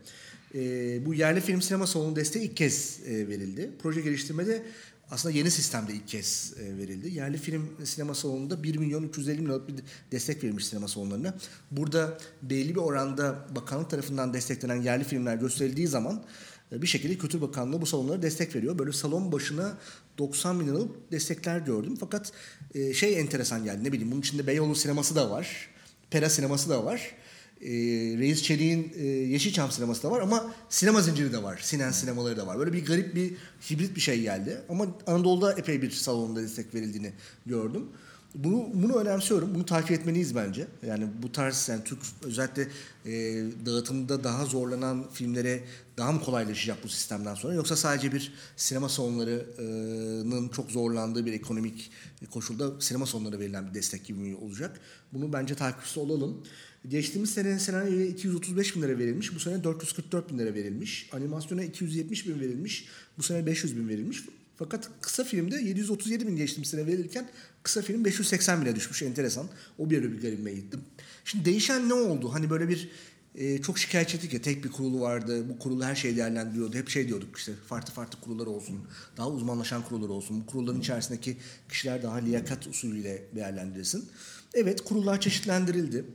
E, 0.56 1.06
bu 1.06 1.14
yerli 1.14 1.42
film 1.42 1.62
sinema 1.62 1.88
salonu 1.88 2.16
desteği 2.16 2.44
ilk 2.44 2.58
kez 2.58 3.00
e, 3.08 3.28
verildi. 3.28 3.72
Proje 3.82 4.02
geliştirmede 4.02 4.64
aslında 5.12 5.38
yeni 5.38 5.52
sistemde 5.52 5.94
ilk 5.94 6.08
kez 6.08 6.54
e, 6.60 6.78
verildi. 6.78 7.14
Yerli 7.14 7.38
film 7.38 7.70
sinema 7.84 8.16
salonunda 8.16 8.64
1 8.64 8.78
milyon 8.78 9.04
350 9.04 9.38
bin 9.40 9.46
liralık 9.46 9.68
bir 9.68 9.76
destek 10.12 10.44
verilmiş 10.44 10.66
sinema 10.66 10.88
salonlarına. 10.88 11.36
Burada 11.72 12.18
belli 12.42 12.76
bir 12.76 12.80
oranda 12.80 13.48
bakanlık 13.56 13.90
tarafından 13.90 14.34
desteklenen 14.34 14.82
yerli 14.82 15.04
filmler 15.04 15.36
gösterildiği 15.36 15.88
zaman 15.88 16.24
e, 16.72 16.82
bir 16.82 16.88
şekilde 16.88 17.18
Kültür 17.18 17.42
Bakanlığı 17.42 17.82
bu 17.82 17.86
salonlara 17.86 18.22
destek 18.22 18.56
veriyor. 18.56 18.80
Böyle 18.80 18.92
salon 18.92 19.32
başına 19.32 19.78
90 20.18 20.60
bin 20.60 20.68
liralık 20.68 21.12
destekler 21.12 21.60
gördüm. 21.60 21.98
Fakat 22.00 22.32
e, 22.76 22.94
şey 22.94 23.20
enteresan 23.20 23.64
geldi 23.64 23.84
ne 23.84 23.92
bileyim 23.92 24.12
bunun 24.12 24.22
içinde 24.22 24.48
Beyoğlu 24.48 24.76
sineması 24.76 25.16
da 25.16 25.30
var. 25.30 25.70
Pera 26.10 26.30
sineması 26.30 26.70
da 26.70 26.86
var. 26.86 27.16
E, 27.64 27.72
Reis 28.18 28.44
Çelik'in 28.44 28.94
e, 28.96 29.06
Yeşilçam 29.08 29.72
sineması 29.72 30.04
da 30.04 30.12
var 30.12 30.22
ama 30.22 30.54
sinema 30.70 31.02
zinciri 31.02 31.34
de 31.34 31.44
var. 31.44 31.60
Sinen 31.64 31.92
sinemaları 31.92 32.38
da 32.38 32.48
var. 32.48 32.60
Böyle 32.60 32.74
bir 32.74 32.86
garip 32.86 33.16
bir 33.16 33.34
hibrit 33.70 33.96
bir 33.96 34.02
şey 34.02 34.22
geldi. 34.22 34.62
Ama 34.70 34.88
Anadolu'da 35.08 35.54
epey 35.54 35.82
bir 35.82 35.92
salonda 35.92 36.42
destek 36.42 36.76
verildiğini 36.76 37.12
gördüm. 37.46 37.84
Bunu, 38.36 38.70
bunu 38.74 38.96
önemsiyorum. 38.96 39.56
Bunu 39.56 39.66
takip 39.66 39.92
etmeliyiz 39.92 40.36
bence. 40.36 40.68
Yani 40.88 41.08
bu 41.24 41.32
tarz 41.32 41.70
yani 41.70 41.84
Türk 41.84 42.00
özellikle 42.24 42.68
e, 43.06 43.12
dağıtımda 43.66 44.24
daha 44.24 44.46
zorlanan 44.46 45.06
filmlere 45.14 45.64
daha 45.98 46.12
mı 46.12 46.22
kolaylaşacak 46.22 46.84
bu 46.84 46.90
sistemden 46.90 47.36
sonra 47.36 47.54
yoksa 47.54 47.76
sadece 47.76 48.12
bir 48.12 48.34
sinema 48.56 48.90
salonlarının 48.90 50.50
çok 50.50 50.72
zorlandığı 50.72 51.26
bir 51.26 51.34
ekonomik 51.34 51.92
koşulda 52.32 52.82
sinema 52.82 53.06
salonlarına 53.06 53.40
verilen 53.40 53.70
bir 53.70 53.74
destek 53.74 54.06
gibi 54.06 54.20
mi 54.20 54.36
olacak? 54.36 54.80
Bunu 55.14 55.34
bence 55.34 55.56
takipçisi 55.56 56.00
olalım. 56.00 56.44
Geçtiğimiz 56.88 57.30
sene 57.30 57.60
senaryoya 57.60 58.06
235 58.06 58.76
bin 58.76 58.82
lira 58.82 59.00
verilmiş. 59.00 59.36
Bu 59.36 59.40
sene 59.40 59.64
444 59.64 60.32
bin 60.32 60.40
lira 60.40 60.54
verilmiş. 60.54 61.10
Animasyona 61.12 61.64
270 61.64 62.28
bin 62.28 62.40
verilmiş. 62.40 62.86
Bu 63.18 63.24
sene 63.24 63.46
500 63.46 63.78
bin 63.78 63.90
verilmiş. 63.90 64.24
Fakat 64.56 64.90
kısa 65.02 65.24
filmde 65.24 65.56
737 65.56 66.28
bin 66.28 66.36
geçtiğimiz 66.36 66.70
sene 66.70 66.88
verilirken 66.88 67.30
kısa 67.64 67.82
film 67.82 68.06
580 68.06 68.62
bine 68.62 68.76
düşmüş. 68.76 69.02
Enteresan. 69.02 69.48
O 69.78 69.90
bir 69.90 70.04
bir 70.04 70.22
garibime 70.22 70.54
gittim. 70.54 70.82
Şimdi 71.26 71.46
değişen 71.46 71.90
ne 71.90 71.94
oldu? 71.94 72.34
Hani 72.34 72.50
böyle 72.50 72.70
bir 72.70 72.90
e, 73.36 73.62
çok 73.62 73.80
şikayetçi 73.80 74.18
ettik 74.18 74.34
ya 74.34 74.42
tek 74.42 74.64
bir 74.64 74.72
kurulu 74.72 75.02
vardı. 75.02 75.50
Bu 75.50 75.60
kurulu 75.60 75.86
her 75.86 75.96
şeyi 75.96 76.18
değerlendiriyordu. 76.18 76.76
Hep 76.76 76.90
şey 76.90 77.08
diyorduk 77.08 77.38
işte 77.38 77.54
farklı 77.68 77.94
farklı 77.94 78.20
kurullar 78.22 78.48
olsun. 78.48 78.80
Daha 79.18 79.30
uzmanlaşan 79.30 79.84
kurullar 79.84 80.10
olsun. 80.10 80.42
Bu 80.42 80.46
kurulların 80.46 80.80
içerisindeki 80.80 81.38
kişiler 81.70 82.04
daha 82.04 82.16
liyakat 82.16 82.68
usulüyle 82.68 83.24
değerlendirilsin. 83.36 84.06
Evet 84.54 84.82
kurullar 84.82 85.22
çeşitlendirildi. 85.22 86.06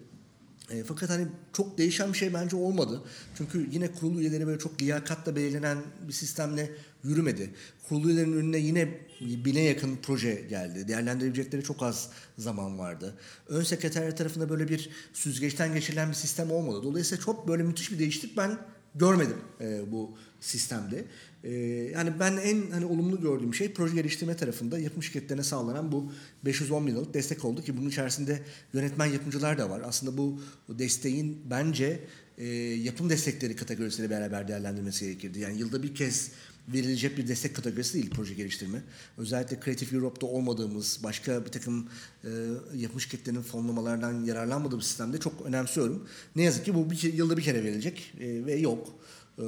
E, 0.71 0.85
fakat 0.85 1.11
hani 1.11 1.27
çok 1.53 1.79
değişen 1.79 2.13
bir 2.13 2.19
şey 2.19 2.35
bence 2.35 2.57
olmadı. 2.57 3.03
Çünkü 3.37 3.69
yine 3.73 3.93
kurul 3.93 4.19
üyeleri 4.19 4.47
böyle 4.47 4.59
çok 4.59 4.83
liyakatla 4.83 5.37
belirlenen 5.37 5.79
bir 6.09 6.13
sistemle 6.13 6.71
yürümedi. 7.05 7.51
Kurulu 7.89 8.09
üyelerin 8.09 8.33
önüne 8.33 8.59
yine 8.59 8.89
bine 9.21 9.61
yakın 9.61 9.99
proje 10.03 10.35
geldi. 10.35 10.89
Değerlendirebilecekleri 10.89 11.63
çok 11.63 11.83
az 11.83 12.11
zaman 12.39 12.79
vardı. 12.79 13.15
Ön 13.49 13.63
sekreterler 13.63 14.17
tarafında 14.17 14.49
böyle 14.49 14.69
bir 14.69 14.91
süzgeçten 15.13 15.75
geçirilen 15.75 16.09
bir 16.09 16.15
sistem 16.15 16.51
olmadı. 16.51 16.83
Dolayısıyla 16.83 17.25
çok 17.25 17.49
böyle 17.49 17.63
müthiş 17.63 17.93
bir 17.93 17.99
değişiklik 17.99 18.37
ben 18.37 18.59
görmedim 18.95 19.39
e, 19.61 19.93
bu 19.93 20.19
sistemde. 20.41 21.05
E, 21.45 21.53
yani 21.95 22.13
ben 22.21 22.37
en 22.37 22.71
hani 22.71 22.87
olumlu 22.87 23.21
gördüğüm 23.21 23.55
şey 23.55 23.73
proje 23.73 23.95
geliştirme 23.95 24.37
tarafında 24.37 24.79
yapım 24.79 25.03
şirketlerine 25.03 25.43
sağlanan 25.43 25.93
bu 25.93 26.13
510 26.45 26.87
bin 26.87 26.93
liralık 26.93 27.15
destek 27.15 27.45
oldu 27.45 27.63
ki 27.63 27.77
bunun 27.77 27.89
içerisinde 27.89 28.43
yönetmen 28.73 29.07
yapımcılar 29.07 29.59
da 29.59 29.71
var. 29.71 29.83
Aslında 29.85 30.19
bu 30.19 30.41
desteğin 30.69 31.41
bence 31.51 32.01
e, 32.39 32.47
yapım 32.57 33.11
destekleri 33.11 33.57
kategorisiyle 33.57 34.11
beraber 34.11 34.49
değerlendirmesi 34.49 35.05
gerekirdi. 35.05 35.41
Yani 35.41 35.59
yılda 35.59 35.83
bir 35.83 35.95
kez 35.95 36.31
verilecek 36.69 37.19
bir 37.19 37.29
destek 37.29 37.57
kategorisi 37.57 37.95
değil 37.95 38.11
proje 38.11 38.35
geliştirme. 38.35 38.83
Özellikle 39.19 39.61
Creative 39.65 39.97
Europe'da 39.97 40.27
olmadığımız, 40.27 41.01
başka 41.03 41.45
bir 41.45 41.51
takım 41.51 41.89
e, 42.25 42.29
yapım 42.77 43.01
şirketlerinin 43.01 43.43
fonlamalardan 43.43 44.25
yararlanmadığımız 44.25 44.87
sistemde 44.87 45.19
çok 45.19 45.47
önemsiyorum. 45.47 46.09
Ne 46.37 46.43
yazık 46.43 46.65
ki 46.65 46.75
bu 46.75 46.91
bir, 46.91 47.13
yılda 47.13 47.37
bir 47.37 47.43
kere 47.43 47.65
verilecek 47.65 48.15
e, 48.21 48.47
ve 48.47 48.55
yok. 48.55 48.99
Ee, 49.39 49.43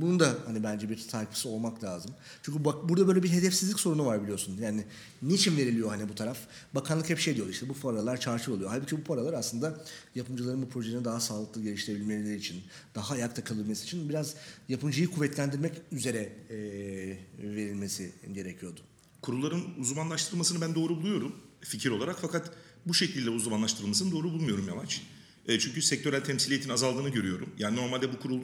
bunun 0.00 0.20
da 0.20 0.34
hani 0.46 0.62
bence 0.62 0.88
bir 0.88 1.08
takipçisi 1.08 1.48
olmak 1.48 1.84
lazım. 1.84 2.10
Çünkü 2.42 2.64
bak 2.64 2.88
burada 2.88 3.08
böyle 3.08 3.22
bir 3.22 3.28
hedefsizlik 3.28 3.80
sorunu 3.80 4.06
var 4.06 4.22
biliyorsun. 4.22 4.58
Yani 4.60 4.84
niçin 5.22 5.56
veriliyor 5.56 5.88
hani 5.88 6.08
bu 6.08 6.14
taraf? 6.14 6.38
Bakanlık 6.74 7.10
hep 7.10 7.18
şey 7.18 7.36
diyor 7.36 7.48
işte 7.48 7.68
bu 7.68 7.74
paralar 7.74 8.20
çarçur 8.20 8.52
oluyor. 8.52 8.70
Halbuki 8.70 8.96
bu 8.96 9.04
paralar 9.04 9.32
aslında 9.32 9.84
yapımcıların 10.14 10.62
bu 10.62 10.68
projelerini 10.68 11.04
daha 11.04 11.20
sağlıklı 11.20 11.62
geliştirebilmeleri 11.62 12.36
için, 12.36 12.62
daha 12.94 13.14
ayakta 13.14 13.44
kalabilmesi 13.44 13.84
için 13.84 14.08
biraz 14.08 14.34
yapımcıyı 14.68 15.10
kuvvetlendirmek 15.10 15.72
üzere 15.92 16.32
e, 16.50 16.56
verilmesi 17.38 18.12
gerekiyordu. 18.32 18.80
Kurulların 19.22 19.62
uzmanlaştırılmasını 19.78 20.60
ben 20.60 20.74
doğru 20.74 21.02
buluyorum 21.02 21.32
fikir 21.60 21.90
olarak 21.90 22.18
fakat 22.20 22.50
bu 22.86 22.94
şekilde 22.94 23.30
uzmanlaştırılmasını 23.30 24.12
doğru 24.12 24.32
bulmuyorum 24.32 24.68
Yamaç. 24.68 25.02
E, 25.48 25.58
çünkü 25.58 25.82
sektörel 25.82 26.24
temsiliyetin 26.24 26.70
azaldığını 26.70 27.08
görüyorum. 27.08 27.50
Yani 27.58 27.76
normalde 27.76 28.12
bu 28.12 28.18
kurul 28.18 28.40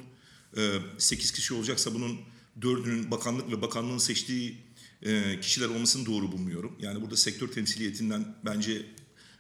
8 0.99 1.31
ee, 1.31 1.35
kişi 1.35 1.55
olacaksa 1.55 1.95
bunun 1.95 2.21
dördünün 2.63 3.11
bakanlık 3.11 3.51
ve 3.51 3.63
bakanlığın 3.63 3.99
seçtiği 3.99 4.59
e, 5.03 5.41
kişiler 5.41 5.69
olmasını 5.69 6.07
doğru 6.07 6.33
bulmuyorum. 6.33 6.77
Yani 6.81 7.03
burada 7.03 7.17
sektör 7.17 7.49
temsiliyetinden 7.49 8.35
bence 8.45 8.87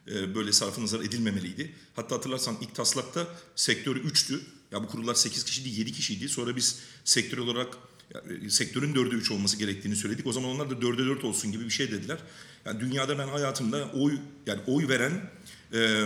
e, 0.09 0.35
böyle 0.35 0.52
sarfı 0.52 0.83
nazar 0.83 1.00
edilmemeliydi. 1.00 1.73
Hatta 1.97 2.16
hatırlarsan 2.16 2.56
ilk 2.61 2.75
taslakta 2.75 3.28
sektörü 3.56 4.09
3'tü. 4.09 4.40
Ya 4.73 4.83
bu 4.83 4.87
kurullar 4.87 5.14
8 5.14 5.44
kişi 5.44 5.64
değil 5.64 5.78
7 5.78 5.92
kişiydi. 5.92 6.28
Sonra 6.28 6.56
biz 6.56 6.78
sektör 7.04 7.38
olarak 7.38 7.78
yani 8.14 8.50
sektörün 8.50 8.94
4'e 8.94 9.14
3 9.14 9.30
olması 9.30 9.56
gerektiğini 9.56 9.97
söyledik. 9.97 10.26
O 10.26 10.33
zaman 10.33 10.50
onlar 10.50 10.71
da 10.71 10.75
4'e 10.75 11.06
4 11.06 11.25
olsun 11.25 11.52
gibi 11.52 11.64
bir 11.64 11.71
şey 11.71 11.90
dediler. 11.90 12.18
Yani 12.64 12.80
dünyada 12.80 13.18
ben 13.18 13.28
hayatımda 13.28 13.90
oy 13.92 14.18
yani 14.47 14.61
oy 14.66 14.88
veren 14.88 15.30
e, 15.75 16.04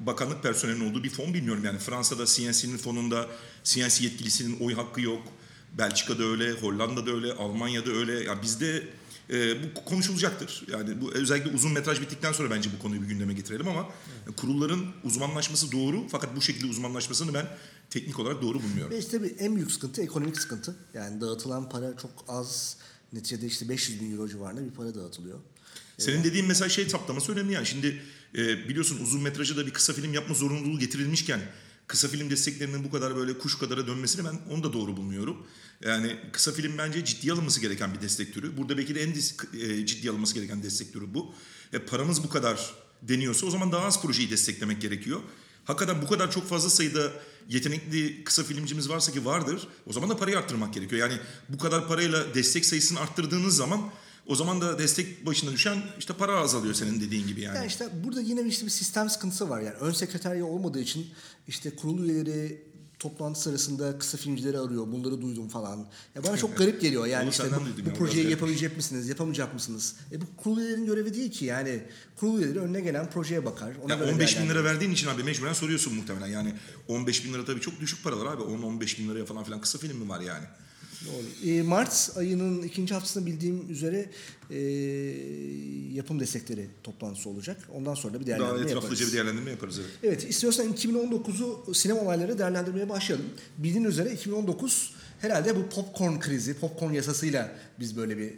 bakanlık 0.00 0.42
personelinin 0.42 0.90
olduğu 0.90 1.04
bir 1.04 1.10
fon 1.10 1.34
bilmiyorum. 1.34 1.64
Yani 1.64 1.78
Fransa'da 1.78 2.26
CNC'nin 2.26 2.76
fonunda 2.76 3.26
CNC 3.64 4.04
yetkilisinin 4.04 4.60
oy 4.60 4.74
hakkı 4.74 5.00
yok. 5.00 5.22
Belçika'da 5.78 6.24
öyle, 6.24 6.52
Hollanda'da 6.52 7.10
öyle, 7.10 7.32
Almanya'da 7.32 7.90
öyle. 7.90 8.24
Yani 8.24 8.42
bizde 8.42 8.88
e, 9.30 9.62
bu 9.62 9.84
konuşulacaktır. 9.84 10.64
Yani 10.68 11.00
bu 11.00 11.12
özellikle 11.12 11.50
uzun 11.50 11.72
metraj 11.72 12.00
bittikten 12.00 12.32
sonra 12.32 12.50
bence 12.50 12.70
bu 12.78 12.82
konuyu 12.82 13.02
bir 13.02 13.06
gündeme 13.06 13.34
getirelim 13.34 13.68
ama 13.68 13.88
evet. 14.26 14.36
kurulların 14.36 14.86
uzmanlaşması 15.04 15.72
doğru 15.72 16.08
fakat 16.08 16.36
bu 16.36 16.40
şekilde 16.40 16.66
uzmanlaşmasını 16.66 17.34
ben 17.34 17.46
teknik 17.90 18.18
olarak 18.18 18.42
doğru 18.42 18.62
bulmuyorum. 18.62 18.90
Ve 18.90 18.98
işte 18.98 19.22
bir 19.22 19.38
en 19.38 19.56
büyük 19.56 19.72
sıkıntı 19.72 20.02
ekonomik 20.02 20.40
sıkıntı. 20.40 20.76
Yani 20.94 21.20
dağıtılan 21.20 21.68
para 21.68 21.96
çok 21.96 22.10
az. 22.28 22.76
Neticede 23.12 23.46
işte 23.46 23.68
500 23.68 24.00
bin 24.00 24.12
euro 24.12 24.28
civarında 24.28 24.64
bir 24.64 24.70
para 24.70 24.94
dağıtılıyor. 24.94 25.38
Senin 25.98 26.24
dediğin 26.24 26.46
mesela 26.46 26.68
şey 26.68 26.88
saptaması 26.88 27.32
önemli 27.32 27.52
yani. 27.52 27.66
Şimdi 27.66 28.02
e, 28.34 28.68
biliyorsun 28.68 28.98
uzun 29.02 29.22
metrajı 29.22 29.56
da 29.56 29.66
bir 29.66 29.72
kısa 29.72 29.92
film 29.92 30.14
yapma 30.14 30.34
zorunluluğu 30.34 30.78
getirilmişken 30.78 31.40
kısa 31.86 32.08
film 32.08 32.30
desteklerinin 32.30 32.84
bu 32.84 32.90
kadar 32.90 33.16
böyle 33.16 33.38
kuş 33.38 33.58
kadara 33.58 33.86
dönmesini 33.86 34.24
ben 34.24 34.40
onu 34.50 34.64
da 34.64 34.72
doğru 34.72 34.96
bulmuyorum. 34.96 35.46
Yani 35.84 36.16
kısa 36.32 36.52
film 36.52 36.78
bence 36.78 37.04
ciddiye 37.04 37.32
alınması 37.32 37.60
gereken 37.60 37.94
bir 37.94 38.00
destek 38.00 38.34
türü. 38.34 38.56
Burada 38.56 38.78
belki 38.78 38.94
de 38.94 39.02
en 39.02 39.10
e, 39.10 39.86
ciddiye 39.86 40.10
alınması 40.10 40.34
gereken 40.34 40.62
destek 40.62 40.92
türü 40.92 41.14
bu. 41.14 41.34
E, 41.72 41.78
paramız 41.78 42.24
bu 42.24 42.28
kadar 42.28 42.74
deniyorsa 43.02 43.46
o 43.46 43.50
zaman 43.50 43.72
daha 43.72 43.86
az 43.86 44.02
projeyi 44.02 44.30
desteklemek 44.30 44.80
gerekiyor. 44.80 45.20
Hakikaten 45.64 46.02
bu 46.02 46.08
kadar 46.08 46.30
çok 46.30 46.48
fazla 46.48 46.70
sayıda 46.70 47.12
yetenekli 47.48 48.24
kısa 48.24 48.44
filmcimiz 48.44 48.88
varsa 48.88 49.12
ki 49.12 49.24
vardır. 49.24 49.68
O 49.86 49.92
zaman 49.92 50.10
da 50.10 50.16
parayı 50.16 50.38
arttırmak 50.38 50.74
gerekiyor. 50.74 51.10
Yani 51.10 51.20
bu 51.48 51.58
kadar 51.58 51.88
parayla 51.88 52.34
destek 52.34 52.66
sayısını 52.66 53.00
arttırdığınız 53.00 53.56
zaman 53.56 53.90
o 54.28 54.34
zaman 54.34 54.60
da 54.60 54.78
destek 54.78 55.26
başına 55.26 55.52
düşen 55.52 55.78
işte 55.98 56.14
para 56.14 56.38
azalıyor 56.38 56.74
senin 56.74 57.00
dediğin 57.00 57.26
gibi 57.26 57.40
yani. 57.40 57.56
Yani 57.56 57.66
işte 57.66 57.88
burada 58.04 58.20
yine 58.20 58.42
işte 58.48 58.66
bir 58.66 58.70
sistem 58.70 59.10
sıkıntısı 59.10 59.48
var. 59.48 59.60
Yani 59.60 59.74
ön 59.74 59.92
sekreterya 59.92 60.44
olmadığı 60.44 60.80
için 60.80 61.06
işte 61.48 61.76
kurul 61.76 62.04
üyeleri 62.04 62.68
toplantı 62.98 63.40
sırasında 63.40 63.98
kısa 63.98 64.18
filmcileri 64.18 64.58
arıyor. 64.58 64.86
Bunları 64.86 65.22
duydum 65.22 65.48
falan. 65.48 65.86
Ya 66.14 66.24
bana 66.24 66.36
çok 66.36 66.58
garip 66.58 66.80
geliyor. 66.80 67.06
Yani 67.06 67.28
işte 67.30 67.44
bu, 67.50 67.90
bu 67.90 67.94
projeyi 67.94 68.30
yapabilecek 68.30 68.76
misiniz, 68.76 69.08
yapamayacak 69.08 69.54
mısınız? 69.54 69.96
E 70.12 70.20
bu 70.20 70.24
kurul 70.36 70.58
üyelerin 70.58 70.86
görevi 70.86 71.14
değil 71.14 71.30
ki. 71.30 71.44
Yani 71.44 71.82
kurul 72.16 72.38
üyeleri 72.38 72.60
önüne 72.60 72.80
gelen 72.80 73.10
projeye 73.10 73.44
bakar. 73.44 73.72
Ona 73.84 73.94
ya 73.94 74.12
15 74.12 74.40
bin 74.40 74.48
lira 74.48 74.64
verdiğin 74.64 74.90
için 74.90 75.08
abi 75.08 75.22
mecburen 75.22 75.52
soruyorsun 75.52 75.94
muhtemelen. 75.94 76.26
Yani 76.26 76.54
15 76.88 77.24
bin 77.24 77.34
lira 77.34 77.44
tabii 77.44 77.60
çok 77.60 77.80
düşük 77.80 78.04
paralar 78.04 78.26
abi. 78.26 78.42
10-15 78.42 78.98
bin 78.98 79.08
liraya 79.08 79.24
falan 79.24 79.44
filan 79.44 79.60
kısa 79.60 79.78
film 79.78 79.98
mi 79.98 80.08
var 80.08 80.20
yani? 80.20 80.44
Doğru. 81.06 81.50
E, 81.50 81.62
Mart 81.62 82.10
ayının 82.16 82.62
ikinci 82.62 82.94
haftasında 82.94 83.26
bildiğim 83.26 83.70
üzere 83.70 84.10
e, 84.50 84.58
yapım 85.94 86.20
destekleri 86.20 86.66
toplantısı 86.82 87.28
olacak. 87.28 87.68
Ondan 87.74 87.94
sonra 87.94 88.14
da 88.14 88.20
bir 88.20 88.26
değerlendirme 88.26 88.58
Daha 88.58 88.68
etraflıca 88.68 89.06
bir 89.06 89.12
değerlendirme 89.12 89.50
yaparız. 89.50 89.78
Evet. 89.78 89.90
evet 90.02 90.30
istiyorsan 90.30 90.72
2019'u 90.72 91.74
sinema 91.74 92.00
olayları 92.00 92.38
değerlendirmeye 92.38 92.88
başlayalım. 92.88 93.26
Bildiğin 93.58 93.84
üzere 93.84 94.12
2019 94.12 94.94
herhalde 95.20 95.56
bu 95.56 95.68
popcorn 95.68 96.18
krizi, 96.18 96.54
popcorn 96.54 96.92
yasasıyla 96.92 97.52
biz 97.80 97.96
böyle 97.96 98.18
bir 98.18 98.34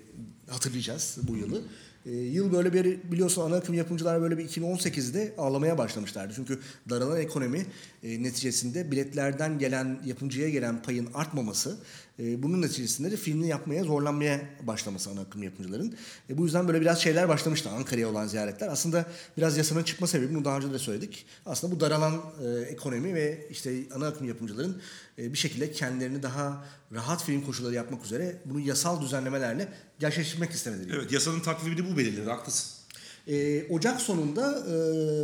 hatırlayacağız 0.49 1.19
bu 1.23 1.37
yılı. 1.37 1.63
E, 2.07 2.11
yıl 2.11 2.53
böyle 2.53 2.73
bir 2.73 3.13
biliyorsun 3.13 3.43
ana 3.43 3.57
akım 3.57 3.75
yapımcılar 3.75 4.21
böyle 4.21 4.39
bir 4.39 4.49
2018'de 4.49 5.35
ağlamaya 5.39 5.79
başlamışlardı. 5.79 6.33
Çünkü 6.37 6.59
daralan 6.91 7.21
ekonomi 7.21 7.67
e, 8.03 8.23
neticesinde 8.23 8.91
biletlerden 8.91 9.59
gelen 9.59 10.01
yapımcıya 10.07 10.49
gelen 10.49 10.83
payın 10.83 11.09
artmaması 11.15 11.79
e, 12.21 12.43
bunun 12.43 12.63
neticesinde 12.63 13.11
de 13.11 13.17
filmini 13.17 13.49
yapmaya 13.49 13.85
zorlanmaya 13.85 14.41
başlaması 14.63 15.11
ana 15.11 15.21
akım 15.21 15.43
yapımcıların. 15.43 15.95
E, 16.31 16.39
bu 16.39 16.45
yüzden 16.45 16.69
böyle 16.69 16.81
biraz 16.81 17.03
şeyler 17.03 17.29
başlamıştı 17.29 17.71
Ankara'ya 17.71 18.09
olan 18.09 18.27
ziyaretler. 18.27 18.69
Aslında 18.69 19.07
biraz 19.37 19.57
yasanın 19.57 19.83
çıkma 19.83 20.07
sebebi 20.07 20.35
bunu 20.35 20.45
daha 20.45 20.57
önce 20.57 20.73
de 20.73 20.79
söyledik. 20.79 21.27
Aslında 21.47 21.77
bu 21.77 21.81
daralan 21.81 22.15
e, 22.45 22.61
ekonomi 22.61 23.15
ve 23.15 23.49
işte 23.51 23.75
ana 23.95 24.07
akım 24.07 24.29
yapımcıların 24.29 24.83
e, 25.19 25.33
bir 25.33 25.39
şekilde 25.39 25.73
kendilerini 25.73 26.23
daha 26.23 26.65
rahat 26.93 27.25
film 27.25 27.43
koşulları 27.43 27.75
yapmak 27.75 28.05
üzere 28.05 28.37
bunu 28.45 28.61
yasal 28.61 29.01
düzenlemelerle 29.01 29.69
gerçekleştirmek 29.99 30.51
istemeleri. 30.51 30.93
Evet 30.95 31.13
yasanın 31.13 31.41
takvimini 31.41 31.93
bu 31.93 31.97
belirledi 31.97 32.31
haklısın. 32.31 32.80
E, 33.29 33.67
Ocak 33.71 34.01
sonunda 34.01 34.65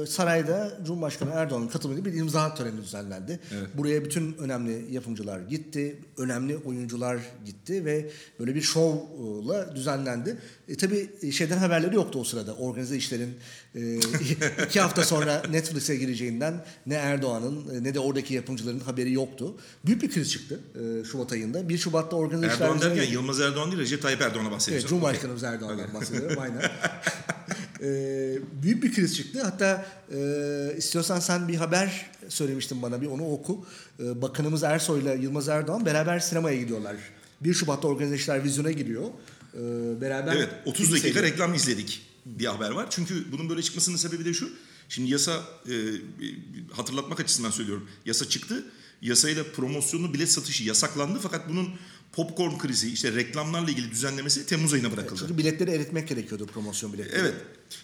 e, 0.03 0.07
sarayda 0.07 0.79
Cumhurbaşkanı 0.87 1.31
Erdoğan'ın 1.31 1.69
katılımıyla 1.69 2.13
bir 2.13 2.19
imza 2.19 2.55
töreni 2.55 2.83
düzenlendi. 2.83 3.41
Evet. 3.55 3.69
Buraya 3.75 4.05
bütün 4.05 4.37
önemli 4.39 4.95
yapımcılar 4.95 5.41
gitti, 5.41 5.99
önemli 6.19 6.57
oyuncular 6.57 7.19
gitti 7.45 7.85
ve 7.85 8.11
böyle 8.41 8.55
bir 8.55 8.63
şovla 8.63 9.77
düzenlendi. 9.77 10.37
E, 10.69 10.77
tabii 10.77 11.33
şeyden 11.33 11.59
haberleri 11.59 11.95
yoktu 11.95 12.19
o 12.21 12.25
sırada. 12.25 12.55
Organize 12.55 12.97
işlerin 12.97 13.37
e, 13.75 13.97
iki 14.67 14.81
hafta 14.81 15.05
sonra 15.05 15.43
Netflix'e 15.51 15.97
gireceğinden 15.97 16.65
ne 16.87 16.95
Erdoğan'ın 16.95 17.85
ne 17.85 17.95
de 17.95 18.01
oradaki 18.01 18.35
yapımcıların 18.35 18.81
haberi 18.81 19.13
yoktu. 19.13 19.57
Büyük 19.87 20.03
bir 20.03 20.11
kriz 20.11 20.33
çıktı 20.33 20.61
e, 20.75 21.05
Şubat 21.05 21.33
ayında. 21.33 21.69
1 21.69 21.79
Şubat'ta 21.79 22.17
organize 22.17 22.47
Erdoğan 22.47 22.77
işler... 22.77 22.87
Erdoğan 22.87 22.97
derken 22.97 23.13
Yılmaz 23.13 23.41
Erdoğan 23.41 23.71
değil 23.71 23.83
Recep 23.83 24.03
Tayyip 24.03 24.21
Erdoğan'a 24.21 24.51
bahsediyoruz. 24.51 24.85
Evet, 24.85 24.91
Cumhurbaşkanımız 24.91 25.43
okay. 25.43 25.55
Erdoğan'dan 25.55 25.95
bahsediyorum 25.95 26.39
aynen. 26.39 26.63
e, 27.83 27.89
büyük 28.63 28.83
bir 28.83 28.95
kriz 28.95 29.17
çıktı. 29.17 29.43
Hatta 29.43 29.87
e, 30.15 30.19
istiyorsan 30.77 31.21
sen 31.21 31.49
bir 31.49 31.55
haber 31.55 32.11
söylemiştin 32.29 32.83
bana 32.83 33.03
bir 33.03 33.07
onu 33.07 33.31
oku. 33.33 33.67
E, 34.01 34.23
Bakanımız 34.23 34.63
Ersoy 34.63 35.01
ile 35.01 35.19
Yılmaz 35.23 35.49
Erdoğan 35.49 35.87
beraber 35.87 36.19
sinemaya 36.19 36.57
gidiyorlar. 36.57 36.97
1 37.41 37.55
Şubat'ta 37.55 37.89
organize 37.89 38.43
vizyona 38.45 38.71
giriyor. 38.71 39.05
E, 39.55 39.61
beraber 40.01 40.37
Evet 40.37 40.51
30 40.67 40.93
dakika 40.93 41.09
seviyor. 41.09 41.25
reklam 41.25 41.55
izledik 41.55 42.03
bir 42.27 42.47
haber 42.47 42.71
var. 42.71 42.87
Çünkü 42.91 43.33
bunun 43.33 43.49
böyle 43.49 43.63
çıkmasının 43.63 43.97
sebebi 43.97 44.25
de 44.25 44.35
şu. 44.35 44.51
Şimdi 44.89 45.11
yasa 45.11 45.33
e, 45.69 45.75
hatırlatmak 46.73 47.21
açısından 47.21 47.51
söylüyorum. 47.51 47.89
Yasa 48.07 48.29
çıktı. 48.29 48.65
Yasayla 49.03 49.45
promosyonu 49.57 50.15
bilet 50.15 50.33
satışı 50.33 50.65
yasaklandı 50.65 51.19
fakat 51.23 51.49
bunun 51.49 51.69
popcorn 52.17 52.59
krizi, 52.59 52.93
işte 52.93 53.13
reklamlarla 53.13 53.71
ilgili 53.71 53.91
düzenlemesi 53.91 54.47
Temmuz 54.47 54.73
ayına 54.73 54.93
bırakıldı. 54.93 55.21
Çünkü 55.21 55.39
biletleri 55.39 55.71
eritmek 55.71 56.09
gerekiyordu 56.09 56.47
promosyon 56.47 56.93
biletleri. 56.93 57.21
Evet. 57.21 57.35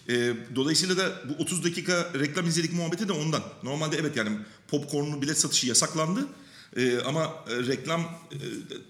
E, 0.09 0.35
dolayısıyla 0.55 0.97
da 0.97 1.21
bu 1.29 1.43
30 1.43 1.63
dakika 1.63 2.11
reklam 2.19 2.47
izledik 2.47 2.73
muhabbeti 2.73 3.07
de 3.07 3.11
ondan. 3.11 3.43
Normalde 3.63 3.97
evet 3.97 4.17
yani 4.17 4.37
popcornlu 4.67 5.21
bilet 5.21 5.39
satışı 5.39 5.67
yasaklandı. 5.67 6.27
E, 6.77 6.99
ama 6.99 7.23
e, 7.49 7.67
reklam 7.67 8.01
e, 8.01 8.37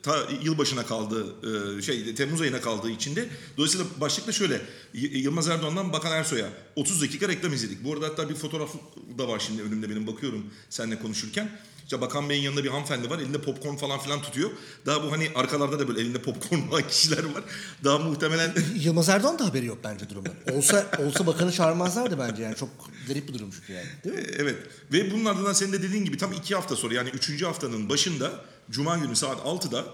ta 0.03 0.17
yılbaşına 0.43 0.85
kaldı, 0.85 1.35
e, 1.77 1.81
şey 1.81 2.15
Temmuz 2.15 2.41
ayına 2.41 2.61
kaldığı 2.61 2.91
için 2.91 3.15
de 3.15 3.29
dolayısıyla 3.57 3.85
başlıkta 4.01 4.31
şöyle 4.31 4.61
Y- 4.93 5.17
Yılmaz 5.19 5.47
Erdoğan'dan 5.47 5.93
Bakan 5.93 6.11
Ersoy'a 6.11 6.49
30 6.75 7.01
dakika 7.01 7.27
reklam 7.27 7.53
izledik. 7.53 7.83
Bu 7.83 7.93
arada 7.93 8.07
hatta 8.07 8.29
bir 8.29 8.35
fotoğraf 8.35 8.75
da 9.17 9.27
var 9.27 9.39
şimdi 9.39 9.61
önümde 9.61 9.89
benim 9.89 10.07
bakıyorum 10.07 10.45
seninle 10.69 10.99
konuşurken. 10.99 11.51
İşte 11.83 12.01
Bakan 12.01 12.29
Bey'in 12.29 12.41
yanında 12.41 12.63
bir 12.63 12.69
hanımefendi 12.69 13.09
var. 13.09 13.19
Elinde 13.19 13.41
popcorn 13.41 13.75
falan 13.75 13.99
filan 13.99 14.21
tutuyor. 14.21 14.49
Daha 14.85 15.03
bu 15.03 15.11
hani 15.11 15.29
arkalarda 15.35 15.79
da 15.79 15.87
böyle 15.87 16.01
elinde 16.01 16.21
popcorn 16.21 16.67
olan 16.71 16.87
kişiler 16.87 17.23
var. 17.23 17.43
Daha 17.83 17.97
muhtemelen 17.97 18.53
Yılmaz 18.75 19.09
Erdoğan 19.09 19.39
da 19.39 19.45
haberi 19.45 19.65
yok 19.65 19.77
bence 19.83 20.09
durumdan. 20.09 20.33
Olsa 20.51 20.91
olsa 20.99 21.27
bakanı 21.27 21.51
çağırmazlardı 21.51 22.19
bence 22.19 22.43
yani 22.43 22.55
çok 22.55 22.69
garip 23.07 23.27
bir 23.27 23.33
durum 23.33 23.51
çünkü 23.51 23.73
yani. 23.73 23.87
Değil 24.03 24.15
mi? 24.15 24.23
Evet 24.37 24.55
ve 24.91 25.11
bunun 25.11 25.25
ardından 25.25 25.53
senin 25.53 25.73
de 25.73 25.83
dediğin 25.83 26.05
gibi 26.05 26.17
tam 26.17 26.33
iki 26.33 26.55
hafta 26.55 26.75
sonra 26.75 26.93
yani 26.93 27.09
üçüncü 27.09 27.45
haftanın 27.45 27.89
başında 27.89 28.31
Cuma 28.71 28.97
günü 28.97 29.15
saat 29.15 29.37
6'da 29.37 29.85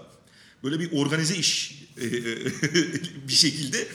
böyle 0.64 0.80
bir 0.80 0.92
organize 0.92 1.36
iş 1.36 1.82
e, 1.96 2.02
bir 3.28 3.32
şekilde 3.32 3.86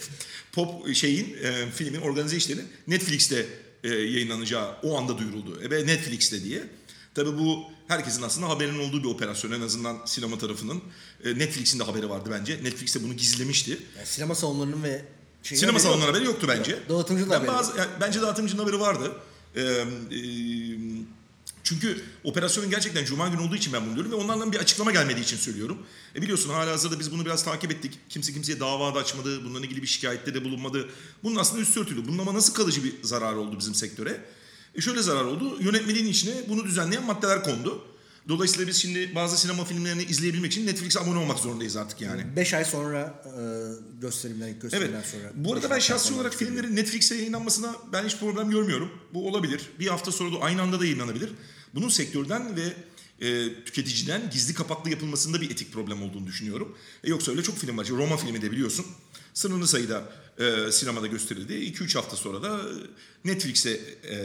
pop 0.53 0.95
şeyin 0.95 1.37
e, 1.43 1.71
filmin 1.71 2.01
organize 2.01 2.37
işlerinin 2.37 2.67
Netflix'te 2.87 3.45
e, 3.83 3.89
yayınlanacağı 3.89 4.75
o 4.83 4.97
anda 4.97 5.17
duyuruldu. 5.17 5.61
E, 5.61 5.69
ve 5.69 5.87
Netflix'te 5.87 6.43
diye. 6.43 6.63
Tabii 7.15 7.37
bu 7.37 7.63
herkesin 7.87 8.21
aslında 8.21 8.49
haberinin 8.49 8.89
olduğu 8.89 9.03
bir 9.03 9.07
operasyon 9.07 9.51
en 9.51 9.61
azından 9.61 9.97
sinema 10.05 10.37
tarafının. 10.37 10.81
E, 11.23 11.37
Netflix'in 11.37 11.79
de 11.79 11.83
haberi 11.83 12.09
vardı 12.09 12.29
bence. 12.31 12.63
Netflix 12.63 12.95
de 12.95 13.03
bunu 13.03 13.13
gizlemişti. 13.13 13.79
Yani 13.97 14.07
sinema 14.07 14.35
salonlarının 14.35 14.83
ve 14.83 15.05
şeyin 15.43 15.59
Sinema 15.59 15.77
haberi 15.77 15.85
yok. 15.87 15.93
salonları 15.93 16.11
haberi 16.11 16.25
yoktu 16.25 16.47
bence. 16.49 16.79
Dağıtımcının 16.89 17.29
Ben 17.29 17.35
haberi 17.35 17.47
bazı, 17.51 17.77
yani 17.77 17.89
bence 18.01 18.21
dağıtımcının 18.21 18.61
haberi 18.61 18.79
vardı. 18.79 19.11
Ee, 19.55 19.61
e, 19.61 19.85
çünkü 21.63 22.01
operasyonun 22.23 22.69
gerçekten 22.69 23.05
Cuma 23.05 23.27
günü 23.27 23.41
olduğu 23.41 23.55
için 23.55 23.73
ben 23.73 23.85
bunu 23.85 23.95
diyorum 23.95 24.11
ve 24.11 24.15
onlardan 24.15 24.51
bir 24.51 24.57
açıklama 24.59 24.91
gelmediği 24.91 25.23
için 25.23 25.37
söylüyorum. 25.37 25.77
E 26.15 26.21
biliyorsun 26.21 26.49
hala 26.49 26.71
hazırda 26.71 26.99
biz 26.99 27.11
bunu 27.11 27.25
biraz 27.25 27.43
takip 27.43 27.71
ettik. 27.71 27.99
Kimse 28.09 28.33
kimseye 28.33 28.59
dava 28.59 28.95
da 28.95 28.99
açmadı, 28.99 29.43
bununla 29.45 29.59
ilgili 29.59 29.81
bir 29.81 29.87
şikayette 29.87 30.33
de 30.33 30.45
bulunmadı. 30.45 30.89
Bunun 31.23 31.35
aslında 31.35 31.61
üstü 31.61 31.79
örtülü. 31.79 32.07
Bunun 32.07 32.17
ama 32.17 32.33
nasıl 32.33 32.53
kalıcı 32.53 32.83
bir 32.83 32.93
zarar 33.03 33.33
oldu 33.33 33.59
bizim 33.59 33.75
sektöre? 33.75 34.25
E 34.75 34.81
şöyle 34.81 35.01
zarar 35.01 35.25
oldu. 35.25 35.57
Yönetmeliğin 35.61 36.07
içine 36.07 36.33
bunu 36.49 36.63
düzenleyen 36.65 37.05
maddeler 37.05 37.43
kondu. 37.43 37.85
Dolayısıyla 38.29 38.67
biz 38.67 38.77
şimdi 38.77 39.15
bazı 39.15 39.37
sinema 39.37 39.65
filmlerini 39.65 40.03
izleyebilmek 40.03 40.51
için 40.51 40.67
Netflix'e 40.67 40.99
abone 40.99 41.17
olmak 41.19 41.39
zorundayız 41.39 41.75
artık 41.75 42.01
yani. 42.01 42.35
5 42.35 42.53
ay 42.53 42.65
sonra 42.65 43.23
e, 43.25 43.41
gösterimden, 44.01 44.47
ilk 44.47 44.51
Evet. 44.51 44.61
gösterimden 44.61 45.01
sonra. 45.01 45.31
Bu 45.35 45.53
arada 45.53 45.69
ben 45.69 45.79
şahsi 45.79 46.13
olarak 46.13 46.33
filmlerin 46.35 46.75
Netflix'e 46.75 47.15
yayınlanmasına 47.15 47.75
ben 47.93 48.05
hiç 48.05 48.17
problem 48.17 48.49
görmüyorum. 48.51 48.91
Bu 49.13 49.27
olabilir. 49.29 49.69
Bir 49.79 49.87
hafta 49.87 50.11
sonra 50.11 50.35
da 50.35 50.41
aynı 50.41 50.61
anda 50.61 50.79
da 50.79 50.85
yayınlanabilir. 50.85 51.31
Bunun 51.75 51.89
sektörden 51.89 52.55
ve 52.55 52.73
e, 53.21 53.63
tüketiciden 53.63 54.29
gizli 54.29 54.53
kapaklı 54.53 54.89
yapılmasında 54.89 55.41
bir 55.41 55.51
etik 55.51 55.73
problem 55.73 56.03
olduğunu 56.03 56.27
düşünüyorum. 56.27 56.77
E, 57.03 57.09
yoksa 57.09 57.31
öyle 57.31 57.43
çok 57.43 57.57
film 57.57 57.77
var. 57.77 57.87
Roma 57.89 58.17
filmi 58.17 58.41
de 58.41 58.51
biliyorsun. 58.51 58.85
Sınırlı 59.33 59.67
sayıda 59.67 60.03
e, 60.39 60.71
sinemada 60.71 61.07
gösterildi. 61.07 61.53
2-3 61.53 61.95
hafta 61.95 62.15
sonra 62.15 62.43
da 62.43 62.61
Netflix'e 63.25 63.79
e, 64.03 64.15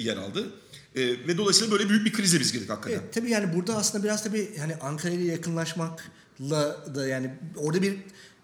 yer 0.00 0.16
aldı. 0.16 0.52
E, 0.96 1.00
ve 1.08 1.38
dolayısıyla 1.38 1.72
böyle 1.72 1.88
büyük 1.88 2.06
bir 2.06 2.12
krize 2.12 2.40
biz 2.40 2.52
girdik 2.52 2.70
hakikaten. 2.70 2.98
Evet, 2.98 3.14
tabii 3.14 3.30
yani 3.30 3.54
burada 3.54 3.76
aslında 3.76 4.04
biraz 4.04 4.24
tabii 4.24 4.58
hani 4.58 4.74
Ankara 4.76 5.12
ile 5.12 5.32
yakınlaşmakla 5.32 6.86
da 6.94 7.08
yani 7.08 7.34
orada 7.56 7.82
bir 7.82 7.96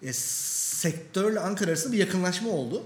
e, 0.02 0.12
sektörle 0.12 1.40
Ankara 1.40 1.70
arasında 1.70 1.92
bir 1.92 1.98
yakınlaşma 1.98 2.50
oldu. 2.50 2.84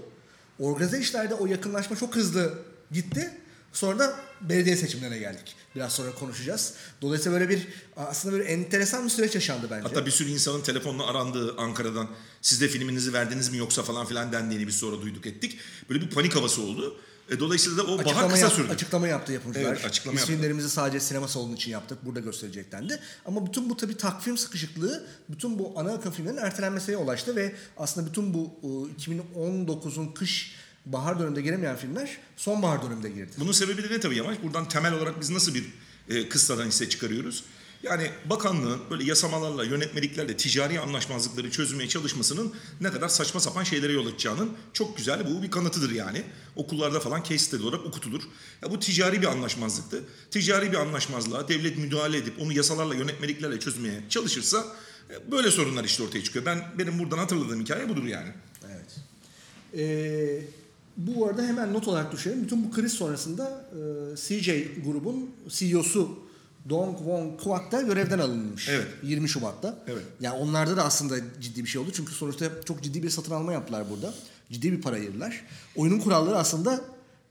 Organize 0.59 0.99
işlerde 0.99 1.33
o 1.33 1.47
yakınlaşma 1.47 1.95
çok 1.95 2.15
hızlı 2.15 2.53
gitti. 2.91 3.31
Sonra 3.73 3.99
da 3.99 4.19
belediye 4.49 4.75
seçimlerine 4.75 5.17
geldik. 5.17 5.55
Biraz 5.75 5.93
sonra 5.93 6.11
konuşacağız. 6.15 6.73
Dolayısıyla 7.01 7.39
böyle 7.39 7.49
bir 7.51 7.67
aslında 7.97 8.33
böyle 8.37 8.43
enteresan 8.49 9.05
bir 9.05 9.09
süreç 9.09 9.35
yaşandı 9.35 9.67
bence. 9.71 9.87
Hatta 9.87 10.05
bir 10.05 10.11
sürü 10.11 10.29
insanın 10.29 10.61
telefonla 10.61 11.07
arandığı 11.07 11.57
Ankara'dan 11.57 12.09
siz 12.41 12.61
de 12.61 12.67
filminizi 12.67 13.13
verdiniz 13.13 13.49
mi 13.49 13.57
yoksa 13.57 13.83
falan 13.83 14.05
filan 14.05 14.31
dendiğini 14.31 14.67
biz 14.67 14.75
sonra 14.75 15.01
duyduk 15.01 15.25
ettik. 15.27 15.57
Böyle 15.89 16.01
bir 16.01 16.09
panik 16.09 16.35
havası 16.35 16.61
oldu. 16.61 16.97
E, 17.29 17.39
dolayısıyla 17.39 17.77
da 17.77 17.83
o 17.83 17.87
bahar 17.97 18.05
Açıklama, 18.05 18.27
kısa 18.27 18.45
yap- 18.45 18.53
sürdü. 18.53 18.71
açıklama 18.71 19.07
yaptı 19.07 19.33
yapımcılar. 19.33 19.65
Evet, 19.73 19.85
açıklama 19.85 20.13
Biz 20.15 20.19
yaptı. 20.21 20.33
filmlerimizi 20.33 20.69
sadece 20.69 20.99
sinema 20.99 21.27
salonu 21.27 21.55
için 21.55 21.71
yaptık. 21.71 21.97
Burada 22.05 22.19
gösterecek 22.19 22.71
dendi. 22.71 22.99
Ama 23.25 23.45
bütün 23.45 23.69
bu 23.69 23.77
tabii 23.77 23.97
takvim 23.97 24.37
sıkışıklığı 24.37 25.07
bütün 25.29 25.59
bu 25.59 25.73
ana 25.79 25.93
akım 25.93 26.11
filmlerin 26.11 26.37
ertelenmesine 26.37 26.93
yol 26.95 27.07
açtı 27.07 27.35
ve 27.35 27.55
aslında 27.77 28.07
bütün 28.07 28.33
bu 28.33 28.51
e, 28.63 29.01
2019'un 29.01 30.11
kış 30.13 30.55
bahar 30.85 31.19
döneminde 31.19 31.41
giremeyen 31.41 31.75
filmler 31.75 32.17
sonbahar 32.37 32.83
döneminde 32.83 33.09
girdi. 33.09 33.31
Bunun 33.37 33.51
sebebi 33.51 33.83
de 33.83 33.93
ne 33.93 33.99
tabii 33.99 34.17
Yamaç? 34.17 34.37
Buradan 34.43 34.67
temel 34.69 34.93
olarak 34.93 35.21
biz 35.21 35.29
nasıl 35.29 35.53
bir 35.53 35.65
e, 36.09 36.29
kıssadan 36.29 36.65
hisse 36.65 36.89
çıkarıyoruz? 36.89 37.43
Yani 37.83 38.09
bakanlığın 38.25 38.79
böyle 38.89 39.03
yasamalarla, 39.03 39.63
yönetmeliklerle 39.63 40.37
ticari 40.37 40.79
anlaşmazlıkları 40.79 41.51
çözmeye 41.51 41.89
çalışmasının 41.89 42.53
ne 42.81 42.91
kadar 42.91 43.09
saçma 43.09 43.39
sapan 43.39 43.63
şeylere 43.63 43.93
yol 43.93 44.07
açacağının 44.07 44.51
çok 44.73 44.97
güzel 44.97 45.27
bu 45.27 45.43
bir 45.43 45.51
kanıtıdır 45.51 45.91
yani. 45.91 46.23
Okullarda 46.55 46.99
falan 46.99 47.23
case 47.23 47.37
study 47.37 47.63
olarak 47.63 47.85
okutulur. 47.85 48.21
Ya 48.61 48.71
bu 48.71 48.79
ticari 48.79 49.21
bir 49.21 49.27
anlaşmazlıktı. 49.27 50.03
Ticari 50.31 50.71
bir 50.71 50.77
anlaşmazlığa 50.77 51.47
devlet 51.47 51.77
müdahale 51.77 52.17
edip 52.17 52.41
onu 52.41 52.53
yasalarla, 52.53 52.95
yönetmeliklerle 52.95 53.59
çözmeye 53.59 54.03
çalışırsa 54.09 54.65
e, 55.09 55.31
böyle 55.31 55.51
sorunlar 55.51 55.83
işte 55.83 56.03
ortaya 56.03 56.23
çıkıyor. 56.23 56.45
Ben 56.45 56.63
benim 56.77 56.99
buradan 56.99 57.17
hatırladığım 57.17 57.61
hikaye 57.61 57.89
budur 57.89 58.03
yani. 58.03 58.33
Evet. 58.69 58.95
Ee, 59.73 60.41
bu 60.97 61.27
arada 61.27 61.43
hemen 61.43 61.73
not 61.73 61.87
olarak 61.87 62.11
düşelim. 62.11 62.43
Bütün 62.43 62.63
bu 62.63 62.71
kriz 62.71 62.93
sonrasında 62.93 63.65
e, 64.13 64.15
CJ 64.15 64.49
grubun 64.85 65.29
CEO'su 65.47 66.19
Dong 66.69 66.97
Won 66.97 67.37
Kwak 67.37 67.71
da 67.71 67.81
görevden 67.81 68.19
alınmış. 68.19 68.69
Evet. 68.69 68.87
20 69.03 69.29
Şubat'ta. 69.29 69.79
Evet. 69.87 70.03
Yani 70.19 70.37
onlarda 70.37 70.77
da 70.77 70.83
aslında 70.83 71.15
ciddi 71.41 71.63
bir 71.63 71.69
şey 71.69 71.81
oldu. 71.81 71.91
Çünkü 71.93 72.13
sonuçta 72.13 72.45
çok 72.65 72.83
ciddi 72.83 73.03
bir 73.03 73.09
satın 73.09 73.31
alma 73.31 73.53
yaptılar 73.53 73.89
burada. 73.89 74.13
Ciddi 74.51 74.71
bir 74.71 74.81
para 74.81 74.95
ayırdılar. 74.95 75.45
Oyunun 75.75 75.99
kuralları 75.99 76.37
aslında 76.37 76.81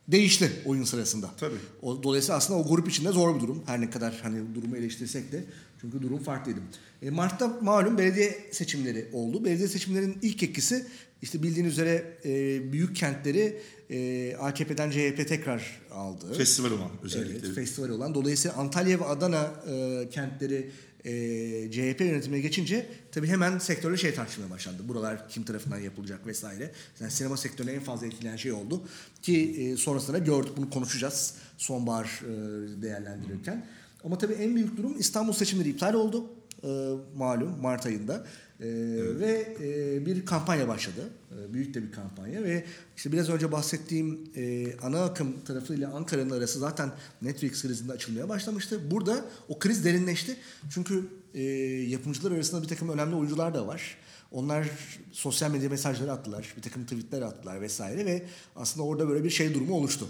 değişti 0.08 0.52
oyun 0.64 0.84
sırasında. 0.84 1.30
Tabii. 1.40 1.54
O, 1.82 2.02
dolayısıyla 2.02 2.36
aslında 2.36 2.58
o 2.60 2.68
grup 2.68 2.88
içinde 2.88 3.12
zor 3.12 3.34
bir 3.34 3.40
durum. 3.40 3.62
Her 3.66 3.80
ne 3.80 3.90
kadar 3.90 4.20
hani 4.22 4.54
durumu 4.54 4.76
eleştirsek 4.76 5.32
de. 5.32 5.44
Çünkü 5.80 6.02
durum 6.02 6.22
farklıydı. 6.22 6.60
E, 7.02 7.10
Mart'ta 7.10 7.48
malum 7.62 7.98
belediye 7.98 8.48
seçimleri 8.52 9.08
oldu. 9.12 9.44
Belediye 9.44 9.68
seçimlerinin 9.68 10.18
ilk 10.22 10.42
etkisi 10.42 10.86
işte 11.22 11.42
bildiğiniz 11.42 11.72
üzere 11.72 12.18
e, 12.24 12.72
büyük 12.72 12.96
kentleri 12.96 13.60
e, 13.90 14.36
AKP'den 14.36 14.90
CHP 14.90 15.28
tekrar 15.28 15.80
aldı. 15.92 16.34
Festival 16.34 16.70
olan 16.70 16.90
özellikle. 17.02 17.46
Evet, 17.46 17.54
festival 17.54 17.88
olan. 17.88 18.14
Dolayısıyla 18.14 18.56
Antalya 18.56 19.00
ve 19.00 19.04
Adana 19.04 19.54
e, 19.70 20.08
kentleri 20.10 20.70
e, 21.04 21.12
CHP 21.70 22.00
yönetimine 22.00 22.40
geçince 22.40 22.86
tabii 23.12 23.26
hemen 23.26 23.58
sektörde 23.58 23.96
şey 23.96 24.14
tartışmaya 24.14 24.50
başlandı. 24.50 24.88
Buralar 24.88 25.28
kim 25.28 25.42
tarafından 25.44 25.78
yapılacak 25.78 26.26
vesaire. 26.26 26.72
Yani 27.00 27.10
sinema 27.10 27.36
sektörüne 27.36 27.72
en 27.72 27.80
fazla 27.80 28.06
etkileyen 28.06 28.36
şey 28.36 28.52
oldu. 28.52 28.82
Ki 29.22 29.56
e, 29.58 29.76
sonrasında 29.76 30.18
gördük 30.18 30.52
bunu 30.56 30.70
konuşacağız 30.70 31.34
sonbahar 31.58 32.22
e, 32.24 32.82
değerlendirirken. 32.82 33.66
Ama 34.04 34.18
tabii 34.18 34.32
en 34.32 34.56
büyük 34.56 34.76
durum 34.76 34.98
İstanbul 34.98 35.32
seçimleri 35.32 35.68
iptal 35.68 35.94
oldu. 35.94 36.26
E, 36.62 36.68
malum 37.16 37.60
Mart 37.60 37.86
ayında. 37.86 38.26
E, 38.60 38.66
Ve 39.20 39.56
e, 39.60 40.06
bir 40.06 40.26
kampanya 40.26 40.68
başladı. 40.68 41.10
E, 41.30 41.54
büyük 41.54 41.74
de 41.74 41.82
bir 41.82 41.92
kampanya 41.92 42.44
ve 42.44 42.64
işte 42.96 43.12
biraz 43.12 43.28
önce 43.28 43.52
bahsettiğim 43.52 44.30
e, 44.36 44.76
ana 44.82 45.04
akım 45.04 45.40
tarafıyla 45.44 45.92
Ankara'nın 45.92 46.30
arası 46.30 46.58
zaten 46.58 46.92
Netflix 47.22 47.62
krizinde 47.62 47.92
açılmaya 47.92 48.28
başlamıştı. 48.28 48.90
Burada 48.90 49.24
o 49.48 49.58
kriz 49.58 49.84
derinleşti. 49.84 50.36
Çünkü 50.74 51.04
e, 51.34 51.42
yapımcılar 51.88 52.32
arasında 52.32 52.62
bir 52.62 52.68
takım 52.68 52.88
önemli 52.88 53.14
oyuncular 53.14 53.54
da 53.54 53.66
var. 53.66 53.96
Onlar 54.30 54.68
sosyal 55.12 55.50
medya 55.50 55.70
mesajları 55.70 56.12
attılar, 56.12 56.54
bir 56.56 56.62
takım 56.62 56.82
tweetler 56.82 57.22
attılar 57.22 57.60
vesaire 57.60 58.06
ve 58.06 58.26
aslında 58.56 58.86
orada 58.86 59.08
böyle 59.08 59.24
bir 59.24 59.30
şey 59.30 59.54
durumu 59.54 59.74
oluştu. 59.74 60.08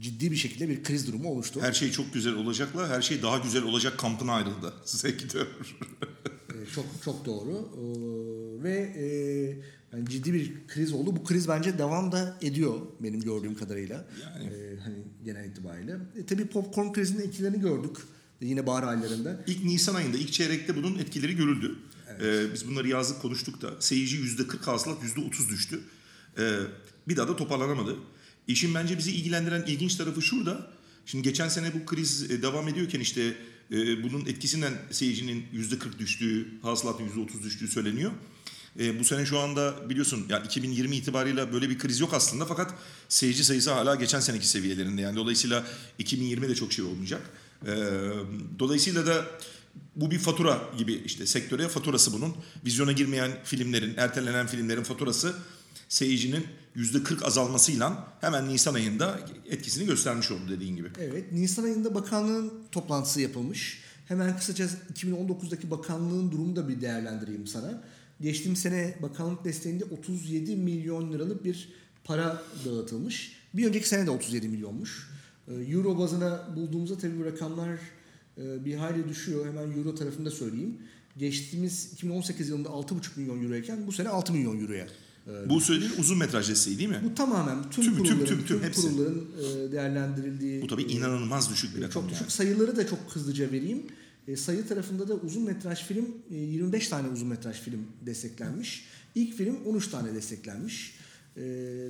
Ciddi 0.00 0.30
bir 0.30 0.36
şekilde 0.36 0.68
bir 0.68 0.82
kriz 0.82 1.06
durumu 1.06 1.28
oluştu. 1.30 1.60
Her 1.62 1.72
şey 1.72 1.90
çok 1.90 2.14
güzel 2.14 2.34
olacakla 2.34 2.88
her 2.88 3.02
şey 3.02 3.22
daha 3.22 3.38
güzel 3.38 3.62
olacak 3.62 3.98
kampına 3.98 4.32
ayrıldı 4.32 4.74
sektör. 4.84 5.46
Ee, 5.46 6.37
çok 6.74 6.84
çok 7.04 7.26
doğru 7.26 7.68
Ee, 7.78 8.62
ve 8.62 8.92
e, 8.96 9.06
yani 9.92 10.08
ciddi 10.08 10.34
bir 10.34 10.66
kriz 10.68 10.92
oldu. 10.92 11.16
Bu 11.16 11.24
kriz 11.24 11.48
bence 11.48 11.78
devam 11.78 12.12
da 12.12 12.38
ediyor 12.42 12.80
benim 13.00 13.20
gördüğüm 13.20 13.54
kadarıyla. 13.54 14.08
Yani. 14.22 14.54
Ee, 14.54 14.78
hani 14.78 14.96
genel 15.24 15.44
itibariyle. 15.44 15.96
E, 16.16 16.26
tabii 16.26 16.46
popcorn 16.46 16.92
krizinin 16.92 17.22
etkilerini 17.22 17.60
gördük. 17.60 17.96
Yine 18.40 18.66
bahar 18.66 18.82
aylarında. 18.82 19.44
İlk 19.46 19.64
Nisan 19.64 19.94
ayında, 19.94 20.16
ilk 20.16 20.32
çeyrekte 20.32 20.76
bunun 20.76 20.98
etkileri 20.98 21.36
görüldü. 21.36 21.78
Ee, 22.22 22.52
biz 22.54 22.68
bunları 22.68 22.88
yazdık, 22.88 23.22
konuştuk 23.22 23.62
da. 23.62 23.70
Seyirci 23.80 24.16
yüzde 24.16 24.46
40 24.46 24.66
hasılat 24.66 25.02
yüzde 25.02 25.20
30 25.20 25.50
düştü. 25.50 25.80
Ee, 26.38 26.58
bir 27.08 27.16
daha 27.16 27.28
da 27.28 27.36
toparlanamadı. 27.36 27.96
İşin 28.48 28.74
bence 28.74 28.98
bizi 28.98 29.12
ilgilendiren 29.12 29.64
ilginç 29.66 29.94
tarafı 29.96 30.22
şurada. 30.22 30.70
Şimdi 31.06 31.24
geçen 31.24 31.48
sene 31.48 31.74
bu 31.74 31.86
kriz 31.86 32.30
e, 32.30 32.42
devam 32.42 32.68
ediyorken 32.68 33.00
işte 33.00 33.34
e, 33.72 34.02
bunun 34.02 34.26
etkisinden 34.26 34.72
seyircinin 34.90 35.46
yüzde 35.52 35.78
40 35.78 35.98
düştüğü, 35.98 36.60
hasılatın 36.62 37.04
yüzde 37.04 37.20
30 37.20 37.42
düştüğü 37.42 37.68
söyleniyor. 37.68 38.12
E, 38.78 39.00
bu 39.00 39.04
sene 39.04 39.26
şu 39.26 39.38
anda 39.38 39.90
biliyorsun 39.90 40.26
yani 40.28 40.46
2020 40.46 40.96
itibarıyla 40.96 41.52
böyle 41.52 41.70
bir 41.70 41.78
kriz 41.78 42.00
yok 42.00 42.14
aslında 42.14 42.44
fakat 42.44 42.74
seyirci 43.08 43.44
sayısı 43.44 43.72
hala 43.72 43.94
geçen 43.94 44.20
seneki 44.20 44.48
seviyelerinde. 44.48 45.02
Yani 45.02 45.16
dolayısıyla 45.16 45.66
2020'de 46.00 46.54
çok 46.54 46.72
şey 46.72 46.84
olmayacak. 46.84 47.22
E, 47.66 47.72
dolayısıyla 48.58 49.06
da 49.06 49.26
bu 49.96 50.10
bir 50.10 50.18
fatura 50.18 50.62
gibi 50.78 50.92
işte 50.92 51.26
sektöre 51.26 51.68
faturası 51.68 52.12
bunun. 52.12 52.34
Vizyona 52.66 52.92
girmeyen 52.92 53.30
filmlerin, 53.44 53.94
ertelenen 53.96 54.46
filmlerin 54.46 54.82
faturası 54.82 55.34
seyircinin 55.88 56.44
%40 56.76 57.24
azalmasıyla 57.24 58.14
hemen 58.20 58.48
Nisan 58.48 58.74
ayında 58.74 59.20
etkisini 59.50 59.86
göstermiş 59.86 60.30
oldu 60.30 60.42
dediğin 60.48 60.76
gibi. 60.76 60.88
Evet, 60.98 61.32
Nisan 61.32 61.64
ayında 61.64 61.94
bakanlığın 61.94 62.52
toplantısı 62.72 63.20
yapılmış. 63.20 63.80
Hemen 64.08 64.36
kısaca 64.36 64.66
2019'daki 64.94 65.70
bakanlığın 65.70 66.30
durumunu 66.30 66.56
da 66.56 66.68
bir 66.68 66.80
değerlendireyim 66.80 67.46
sana. 67.46 67.82
Geçtiğimiz 68.20 68.58
sene 68.58 68.94
bakanlık 69.02 69.44
desteğinde 69.44 69.84
37 69.84 70.56
milyon 70.56 71.12
liralık 71.12 71.44
bir 71.44 71.68
para 72.04 72.42
dağıtılmış. 72.64 73.32
Bir 73.54 73.66
önceki 73.66 73.88
sene 73.88 74.06
de 74.06 74.10
37 74.10 74.48
milyonmuş. 74.48 75.10
Ee, 75.48 75.54
Euro 75.54 75.98
bazına 75.98 76.56
bulduğumuzda 76.56 76.98
tabii 76.98 77.18
bu 77.18 77.24
rakamlar 77.24 77.68
e, 78.38 78.64
bir 78.64 78.74
hayli 78.74 79.08
düşüyor. 79.08 79.46
Hemen 79.46 79.78
Euro 79.78 79.94
tarafında 79.94 80.30
söyleyeyim. 80.30 80.78
Geçtiğimiz 81.16 81.92
2018 81.92 82.48
yılında 82.48 82.68
6,5 82.68 83.00
milyon 83.16 83.44
euroyken 83.44 83.86
bu 83.86 83.92
sene 83.92 84.08
6 84.08 84.32
milyon 84.32 84.60
euroya 84.60 84.86
bu 85.48 85.60
söylediğin 85.60 85.92
uzun 85.98 86.18
metraj 86.18 86.48
desteği 86.48 86.78
değil 86.78 86.88
mi? 86.88 87.00
Bu 87.04 87.14
tamamen 87.14 87.70
tüm, 87.70 87.84
tüm 87.84 87.96
kurulların, 87.96 88.24
tüm, 88.24 88.44
tüm, 88.44 88.60
tüm, 88.60 88.72
tüm 88.72 88.82
kurulların 88.82 89.24
e, 89.38 89.72
değerlendirildiği. 89.72 90.62
Bu 90.62 90.66
tabii 90.66 90.82
inanılmaz 90.82 91.50
düşük 91.50 91.76
bir 91.76 91.82
rakam. 91.82 91.92
Çok 91.92 92.10
düşük. 92.10 92.20
Yani. 92.20 92.30
Sayıları 92.30 92.76
da 92.76 92.86
çok 92.86 92.98
hızlıca 93.08 93.52
vereyim. 93.52 93.82
E, 94.28 94.36
sayı 94.36 94.66
tarafında 94.66 95.08
da 95.08 95.14
uzun 95.14 95.42
metraj 95.42 95.84
film 95.84 96.06
e, 96.30 96.36
25 96.36 96.88
tane 96.88 97.08
uzun 97.08 97.28
metraj 97.28 97.60
film 97.60 97.86
desteklenmiş. 98.06 98.84
İlk 99.14 99.36
film 99.36 99.56
13 99.66 99.88
tane 99.88 100.14
desteklenmiş. 100.14 100.94
E, 101.36 101.42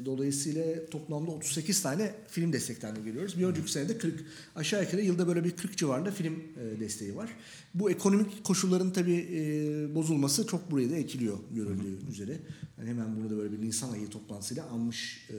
dolayısıyla 0.04 0.64
toplamda 0.90 1.30
38 1.30 1.82
tane 1.82 2.14
film 2.28 2.52
desteklerini 2.52 3.04
görüyoruz. 3.04 3.38
Bir 3.38 3.44
önceki 3.44 3.72
sene 3.72 3.88
de 3.88 3.98
40. 3.98 4.14
Aşağı 4.56 4.82
yukarı 4.82 5.02
yılda 5.02 5.28
böyle 5.28 5.44
bir 5.44 5.50
40 5.50 5.76
civarında 5.76 6.10
film 6.10 6.34
e, 6.34 6.80
desteği 6.80 7.16
var. 7.16 7.30
Bu 7.74 7.90
ekonomik 7.90 8.44
koşulların 8.44 8.92
tabii 8.92 9.28
e, 9.32 9.94
bozulması 9.94 10.46
çok 10.46 10.70
buraya 10.70 10.90
da 10.90 10.96
etkiliyor 10.96 11.38
görüldüğü 11.54 12.10
üzere. 12.10 12.36
Yani 12.78 12.90
hemen 12.90 13.16
bunu 13.16 13.30
da 13.30 13.36
böyle 13.36 13.52
bir 13.52 13.66
Nisan 13.66 13.92
ayı 13.92 14.08
toplantısıyla 14.08 14.66
almış 14.66 15.28
e, 15.30 15.36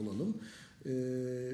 olalım. 0.00 0.36
E, 0.86 0.90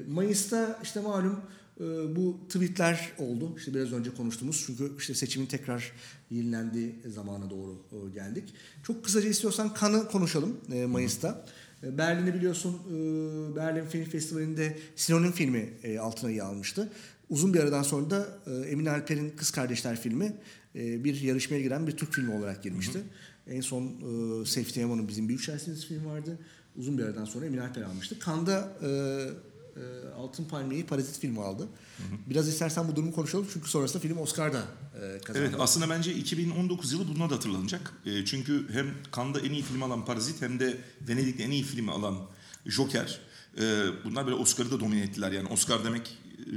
Mayıs'ta 0.07 0.79
işte 0.83 1.01
malum 1.01 1.39
e, 1.79 2.15
bu 2.15 2.37
tweetler 2.47 3.11
oldu. 3.17 3.53
İşte 3.57 3.73
biraz 3.73 3.93
önce 3.93 4.09
konuştuğumuz 4.09 4.63
çünkü 4.65 4.91
işte 4.97 5.13
seçimin 5.13 5.45
tekrar 5.45 5.91
yenilendiği 6.29 6.95
zamana 7.07 7.49
doğru 7.49 7.77
e, 7.91 8.13
geldik. 8.13 8.53
Çok 8.83 9.05
kısaca 9.05 9.29
istiyorsan 9.29 9.73
Kan'ı 9.73 10.07
konuşalım 10.07 10.57
e, 10.71 10.85
Mayıs'ta. 10.85 11.45
E, 11.83 11.97
Berlin'de 11.97 12.33
biliyorsun 12.33 12.75
e, 12.87 13.55
Berlin 13.55 13.85
Film 13.85 14.05
Festivali'nde 14.05 14.77
Sinonim 14.95 15.31
filmi 15.31 15.73
e, 15.83 15.99
altın 15.99 16.27
ayı 16.27 16.45
almıştı. 16.45 16.89
Uzun 17.29 17.53
bir 17.53 17.59
aradan 17.59 17.83
sonra 17.83 18.09
da 18.09 18.27
Emin 18.67 18.85
Alper'in 18.85 19.29
Kız 19.29 19.51
Kardeşler 19.51 20.01
filmi 20.01 20.33
bir 20.75 21.21
yarışmaya 21.21 21.61
giren 21.61 21.87
bir 21.87 21.91
Türk 21.91 22.13
filmi 22.13 22.33
olarak 22.33 22.63
girmişti. 22.63 22.99
Hı 22.99 23.03
hı. 23.03 23.05
En 23.49 23.61
son 23.61 23.93
Safety 24.45 24.79
Yaman'ın 24.79 25.07
bizim 25.07 25.27
Büyük 25.27 25.41
Şahsiyetimiz 25.41 25.85
film 25.85 26.05
vardı. 26.05 26.37
Uzun 26.77 26.97
bir 26.97 27.03
aradan 27.03 27.25
sonra 27.25 27.45
Emin 27.45 27.57
Alper 27.57 27.81
almıştı. 27.81 28.19
Kanda 28.19 28.77
e, 29.79 29.79
Altın 30.17 30.45
Palmiye'yi 30.45 30.85
Parazit 30.85 31.19
filmi 31.19 31.41
aldı. 31.41 31.63
Hı 31.63 32.03
hı. 32.03 32.29
Biraz 32.29 32.47
istersen 32.47 32.87
bu 32.87 32.95
durumu 32.95 33.11
konuşalım 33.11 33.47
çünkü 33.53 33.69
sonrasında 33.69 34.01
film 34.01 34.17
Oscar'da 34.17 34.63
e, 34.95 35.21
kazandı. 35.21 35.47
Evet 35.49 35.55
aslında 35.59 35.89
bence 35.89 36.13
2019 36.13 36.91
yılı 36.93 37.07
buna 37.15 37.29
da 37.29 37.35
hatırlanacak. 37.35 37.93
E, 38.05 38.25
çünkü 38.25 38.73
hem 38.73 38.87
Cannes'da 39.15 39.39
en 39.39 39.51
iyi 39.51 39.63
film 39.63 39.83
alan 39.83 40.05
Parazit 40.05 40.41
hem 40.41 40.59
de 40.59 40.77
Venedik'te 41.09 41.43
en 41.43 41.51
iyi 41.51 41.63
filmi 41.63 41.91
alan 41.91 42.17
Joker. 42.65 43.19
E, 43.57 43.85
bunlar 44.05 44.25
böyle 44.25 44.35
Oscar'ı 44.35 44.71
da 44.71 44.79
domine 44.79 45.01
ettiler. 45.01 45.31
Yani 45.31 45.47
Oscar 45.47 45.83
demek 45.83 46.17
e, 46.39 46.55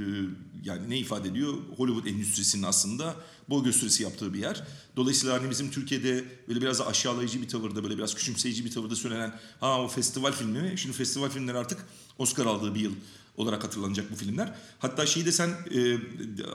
yani 0.63 0.89
ne 0.89 0.97
ifade 0.97 1.29
ediyor? 1.29 1.53
Hollywood 1.77 2.05
endüstrisinin 2.05 2.63
aslında 2.63 3.15
boy 3.49 3.63
gösterisi 3.63 4.03
yaptığı 4.03 4.33
bir 4.33 4.39
yer. 4.39 4.63
Dolayısıyla 4.95 5.35
hani 5.35 5.49
bizim 5.49 5.71
Türkiye'de 5.71 6.25
böyle 6.47 6.61
biraz 6.61 6.81
aşağılayıcı 6.81 7.41
bir 7.41 7.47
tavırda, 7.47 7.83
böyle 7.83 7.97
biraz 7.97 8.15
küçümseyici 8.15 8.65
bir 8.65 8.71
tavırda 8.71 8.95
söylenen 8.95 9.39
ha 9.59 9.81
o 9.81 9.87
festival 9.87 10.31
filmi 10.31 10.61
mi? 10.61 10.73
Şimdi 10.77 10.97
festival 10.97 11.29
filmleri 11.29 11.57
artık 11.57 11.85
Oscar 12.17 12.45
aldığı 12.45 12.75
bir 12.75 12.79
yıl 12.79 12.93
olarak 13.37 13.63
hatırlanacak 13.63 14.11
bu 14.11 14.15
filmler. 14.15 14.53
Hatta 14.79 15.05
şeyi 15.05 15.25
de 15.25 15.31
sen 15.31 15.49
e, 15.49 15.97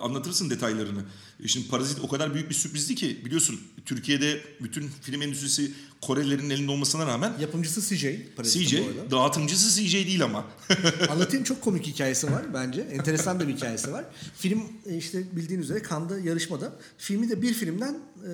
anlatırsın 0.00 0.50
detaylarını. 0.50 1.00
Şimdi 1.46 1.68
Parazit 1.68 1.98
o 2.02 2.08
kadar 2.08 2.34
büyük 2.34 2.50
bir 2.50 2.54
sürprizdi 2.54 2.94
ki 2.94 3.24
biliyorsun 3.24 3.60
Türkiye'de 3.84 4.40
bütün 4.60 4.88
film 5.02 5.22
endüstrisi 5.22 5.72
Korelilerin 6.00 6.50
elinde 6.50 6.70
olmasına 6.70 7.06
rağmen 7.06 7.32
yapımcısı 7.40 7.96
CJ. 7.96 8.06
CJ, 8.42 8.74
dağıtımcısı 9.10 9.82
CJ 9.82 9.94
değil 9.94 10.24
ama. 10.24 10.44
Anlatayım 11.08 11.44
çok 11.44 11.62
komik 11.62 11.86
hikayesi 11.86 12.32
var 12.32 12.54
bence. 12.54 12.80
Enteresan 12.80 13.40
bir 13.40 13.48
hikayesi 13.48 13.92
var. 13.92 14.04
Film 14.36 14.62
e, 14.86 14.96
işte 14.96 15.36
bildiğin 15.36 15.60
üzere 15.60 15.82
Cannes'da 15.90 16.18
yarışmada. 16.18 16.72
Filmi 16.98 17.30
de 17.30 17.42
bir 17.42 17.54
filmden 17.54 17.94
e, 17.94 18.30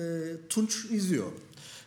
Tunç 0.49 0.85
izliyor. 0.91 1.31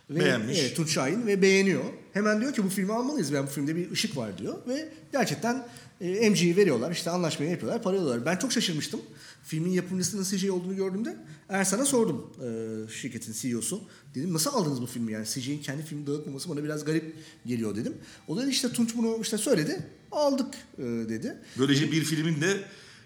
Ve, 0.09 0.19
Beğenmiş. 0.19 0.59
Evet, 0.59 0.75
Tunç 0.75 0.93
Şahin 0.93 1.27
ve 1.27 1.41
beğeniyor. 1.41 1.83
Hemen 2.13 2.41
diyor 2.41 2.53
ki 2.53 2.63
bu 2.63 2.69
filmi 2.69 2.93
almalıyız. 2.93 3.33
Ben 3.33 3.43
bu 3.43 3.49
filmde 3.49 3.75
bir 3.75 3.91
ışık 3.91 4.17
var 4.17 4.37
diyor. 4.37 4.57
Ve 4.67 4.89
gerçekten 5.11 5.67
e, 6.01 6.29
MG'yi 6.29 6.57
veriyorlar. 6.57 6.91
işte 6.91 7.09
anlaşmayı 7.09 7.51
yapıyorlar. 7.51 7.83
Para 7.83 7.97
alıyorlar. 7.97 8.25
Ben 8.25 8.35
çok 8.35 8.51
şaşırmıştım. 8.51 9.01
Filmin 9.43 9.71
yapımcısının 9.71 10.23
CJ 10.23 10.49
olduğunu 10.49 10.75
gördüğümde 10.75 11.17
Ersan'a 11.49 11.85
sordum 11.85 12.33
e, 12.43 12.91
şirketin 12.91 13.33
CEO'su. 13.33 13.81
Dedim 14.15 14.33
nasıl 14.33 14.53
aldınız 14.53 14.81
bu 14.81 14.85
filmi 14.85 15.11
yani 15.11 15.25
CJ'in 15.25 15.59
kendi 15.59 15.83
filmi 15.83 16.07
dağıtmaması 16.07 16.49
bana 16.49 16.63
biraz 16.63 16.85
garip 16.85 17.15
geliyor 17.45 17.75
dedim. 17.75 17.93
O 18.27 18.37
da 18.37 18.47
işte 18.47 18.69
Tunç 18.69 18.95
bunu 18.97 19.17
işte 19.21 19.37
söyledi. 19.37 19.79
Aldık 20.11 20.55
e, 20.77 20.83
dedi. 20.83 21.37
Böylece 21.57 21.91
bir 21.91 22.03
filmin 22.03 22.41
de 22.41 22.57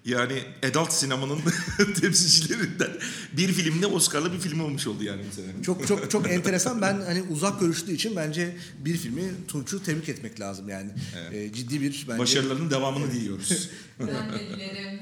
yani 0.05 0.43
adult 0.69 0.93
sinemanın 0.93 1.39
temsilcilerinden 2.01 2.91
bir 3.37 3.53
filmde 3.53 3.87
Oscar'lı 3.87 4.33
bir 4.33 4.39
film 4.39 4.59
olmuş 4.59 4.87
oldu 4.87 5.03
yani 5.03 5.21
mesela. 5.25 5.47
Çok 5.65 5.87
çok 5.87 6.11
çok 6.11 6.31
enteresan. 6.31 6.81
Ben 6.81 7.01
hani 7.01 7.21
uzak 7.21 7.59
görüşlü 7.59 7.93
için 7.93 8.15
bence 8.15 8.55
bir 8.79 8.97
filmi 8.97 9.23
Tunç'u 9.47 9.83
tebrik 9.83 10.09
etmek 10.09 10.39
lazım 10.39 10.69
yani. 10.69 10.91
Evet. 11.17 11.33
E, 11.33 11.53
ciddi 11.53 11.81
bir 11.81 12.05
bence... 12.09 12.19
Başarılarının 12.19 12.71
devamını 12.71 13.11
diliyoruz. 13.11 13.69
ben 13.99 14.07
de 14.07 14.55
dilerim. 14.55 14.99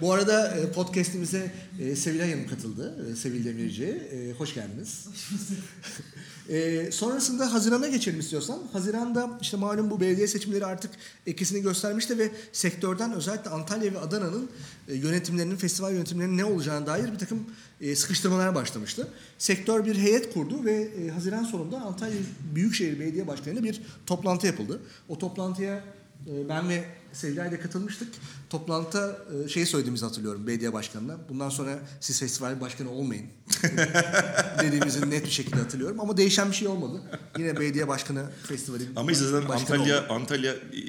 Bu 0.00 0.12
arada 0.12 0.56
e, 0.56 0.72
podcast'imize 0.72 1.52
e, 1.80 1.96
Sevilay 1.96 2.32
Hanım 2.32 2.48
katıldı. 2.48 3.12
E, 3.12 3.16
Sevil 3.16 3.44
Demirci. 3.44 3.84
E, 3.84 4.32
hoş 4.32 4.54
geldiniz. 4.54 5.06
Hoş 5.10 5.30
bulduk. 5.30 5.64
E, 6.48 6.88
sonrasında 6.92 7.52
Haziran'a 7.52 7.88
geçelim 7.88 8.20
istiyorsan. 8.20 8.58
Haziran'da 8.72 9.38
işte 9.40 9.56
malum 9.56 9.90
bu 9.90 10.00
belediye 10.00 10.26
seçimleri 10.26 10.66
artık 10.66 10.90
etkisini 11.26 11.62
göstermişti 11.62 12.18
ve 12.18 12.30
sektörden 12.52 13.12
özellikle 13.12 13.50
Antalya 13.50 13.94
ve 13.94 13.98
Adana'nın 13.98 14.50
e, 14.88 14.94
yönetimlerinin, 14.94 15.56
festival 15.56 15.92
yönetimlerinin 15.92 16.38
ne 16.38 16.44
olacağına 16.44 16.86
dair 16.86 17.12
bir 17.12 17.18
takım 17.18 17.44
e, 17.80 17.96
sıkıştırmalar 17.96 18.54
başlamıştı. 18.54 19.08
Sektör 19.38 19.84
bir 19.84 19.96
heyet 19.96 20.34
kurdu 20.34 20.64
ve 20.64 20.74
e, 20.74 21.08
Haziran 21.08 21.44
sonunda 21.44 21.80
Antalya 21.80 22.18
Büyükşehir 22.54 23.00
Belediye 23.00 23.26
Başkanı'yla 23.26 23.62
bir 23.62 23.82
toplantı 24.06 24.46
yapıldı. 24.46 24.80
O 25.08 25.18
toplantıya 25.18 25.84
e, 26.26 26.48
ben 26.48 26.68
ve 26.68 26.84
Sevda 27.12 27.46
ile 27.46 27.60
katılmıştık. 27.60 28.08
Toplantıda 28.50 29.18
e, 29.44 29.48
şeyi 29.48 29.66
söylediğimizi 29.66 30.04
hatırlıyorum 30.04 30.46
belediye 30.46 30.72
başkanına. 30.72 31.16
Bundan 31.28 31.48
sonra 31.48 31.78
siz 32.00 32.20
festival 32.20 32.60
başkanı 32.60 32.90
olmayın 32.90 33.26
dediğimizi 34.62 35.10
net 35.10 35.24
bir 35.24 35.30
şekilde 35.30 35.56
hatırlıyorum. 35.56 36.00
Ama 36.00 36.16
değişen 36.16 36.50
bir 36.50 36.56
şey 36.56 36.68
olmadı. 36.68 37.02
Yine 37.38 37.60
belediye 37.60 37.88
başkanı 37.88 38.26
festivalin 38.48 38.88
Ama 38.96 39.14
zaten 39.14 39.48
Antalya, 39.48 40.04
oldu. 40.04 40.12
Antalya 40.12 40.52
e, 40.52 40.80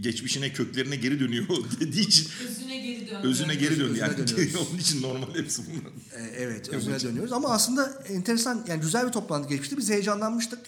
geçmişine 0.00 0.52
köklerine 0.52 0.96
geri 0.96 1.20
dönüyor 1.20 1.46
dediği 1.80 2.06
için. 2.06 2.28
Özüne 2.48 2.78
geri 2.78 3.10
döndü. 3.10 3.28
Özüne 3.28 3.54
geri 3.54 3.80
döndü 3.80 3.98
yani. 3.98 4.14
Onun 4.70 4.78
için 4.78 5.02
normal 5.02 5.34
hepsi 5.34 5.62
bunlar. 5.66 5.92
Evet 6.36 6.68
özüne 6.68 7.00
dönüyoruz. 7.00 7.32
Ama 7.32 7.48
aslında 7.48 8.04
enteresan 8.08 8.64
yani 8.68 8.80
güzel 8.80 9.06
bir 9.06 9.12
toplantı 9.12 9.48
geçmişti. 9.48 9.76
Biz 9.76 9.90
heyecanlanmıştık. 9.90 10.58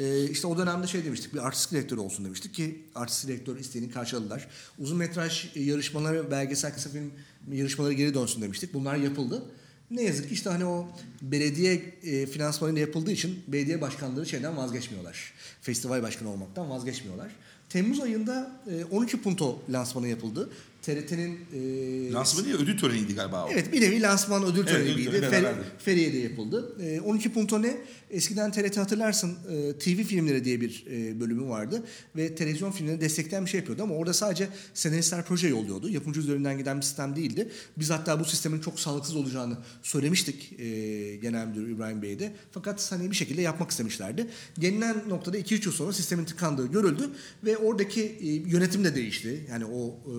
Ee, 0.00 0.24
işte 0.30 0.46
o 0.46 0.58
dönemde 0.58 0.86
şey 0.86 1.04
demiştik, 1.04 1.34
bir 1.34 1.46
artist 1.46 1.72
direktör 1.72 1.96
olsun 1.96 2.24
demiştik 2.24 2.54
ki 2.54 2.82
artist 2.94 3.28
direktör 3.28 3.56
isteğini 3.56 3.90
karşıladılar. 3.90 4.48
Uzun 4.78 4.98
metraj 4.98 5.56
yarışmaları, 5.56 6.30
belgesel 6.30 6.74
kısa 6.74 6.90
film 6.90 7.12
yarışmaları 7.52 7.92
geri 7.92 8.14
dönsün 8.14 8.42
demiştik. 8.42 8.74
Bunlar 8.74 8.96
yapıldı. 8.96 9.42
Ne 9.90 10.02
yazık 10.02 10.28
ki 10.28 10.34
işte 10.34 10.50
hani 10.50 10.64
o 10.64 10.88
belediye 11.22 11.74
e, 12.02 12.26
finansmanıyla 12.26 12.80
yapıldığı 12.80 13.12
için 13.12 13.42
belediye 13.48 13.80
başkanları 13.80 14.26
şeyden 14.26 14.56
vazgeçmiyorlar. 14.56 15.32
Festival 15.62 16.02
başkanı 16.02 16.30
olmaktan 16.30 16.70
vazgeçmiyorlar. 16.70 17.30
Temmuz 17.68 18.00
ayında 18.00 18.60
e, 18.70 18.84
12 18.84 19.22
Punto 19.22 19.62
lansmanı 19.68 20.08
yapıldı. 20.08 20.50
TRT'nin... 20.82 21.38
E, 21.54 22.12
lansmanı 22.12 22.46
değil, 22.46 22.56
ödül 22.56 22.78
töreniydi 22.78 23.14
galiba 23.14 23.44
o. 23.44 23.48
Evet 23.52 23.72
bir 23.72 23.80
nevi 23.80 24.02
lansman 24.02 24.44
ödül 24.44 24.66
töreniydi. 24.66 25.08
Evet, 25.10 25.30
Fer, 25.30 25.54
Feriye'de 25.78 26.18
yapıldı. 26.18 26.76
E, 26.82 27.00
12 27.00 27.32
Punto 27.32 27.62
ne? 27.62 27.76
Eskiden 28.10 28.52
TRT 28.52 28.76
hatırlarsın 28.76 29.38
e, 29.50 29.78
TV 29.78 30.02
filmleri 30.02 30.44
diye 30.44 30.60
bir 30.60 30.84
e, 30.90 31.20
bölümü 31.20 31.48
vardı. 31.48 31.82
Ve 32.16 32.34
televizyon 32.34 32.70
filmlerini 32.70 33.00
destekleyen 33.00 33.44
bir 33.44 33.50
şey 33.50 33.60
yapıyordu 33.60 33.82
ama 33.82 33.94
orada 33.94 34.12
sadece 34.12 34.48
senaristler 34.74 35.24
proje 35.24 35.48
yolluyordu. 35.48 35.88
Yapımcı 35.88 36.20
üzerinden 36.20 36.58
giden 36.58 36.76
bir 36.76 36.82
sistem 36.82 37.16
değildi. 37.16 37.48
Biz 37.76 37.90
hatta 37.90 38.20
bu 38.20 38.24
sistemin 38.24 38.60
çok 38.60 38.80
sağlıksız 38.80 39.16
olacağını 39.16 39.56
söylemiştik 39.82 40.52
e, 40.60 41.16
Genel 41.16 41.46
Müdür 41.46 41.68
İbrahim 41.68 42.02
Bey'e 42.02 42.18
de. 42.18 42.32
Fakat 42.52 42.92
hani 42.92 43.10
bir 43.10 43.16
şekilde 43.16 43.42
yapmak 43.42 43.70
istemişlerdi. 43.70 44.26
Gelinen 44.58 45.02
noktada 45.08 45.38
2-3 45.38 45.64
yıl 45.64 45.72
sonra 45.72 45.92
sistemin 45.92 46.24
tıkandığı 46.24 46.66
görüldü 46.66 47.10
ve 47.44 47.56
oradaki 47.56 48.02
e, 48.02 48.26
yönetim 48.26 48.84
de 48.84 48.94
değişti. 48.94 49.46
Yani 49.50 49.64
o 49.64 49.86
e, 49.88 50.14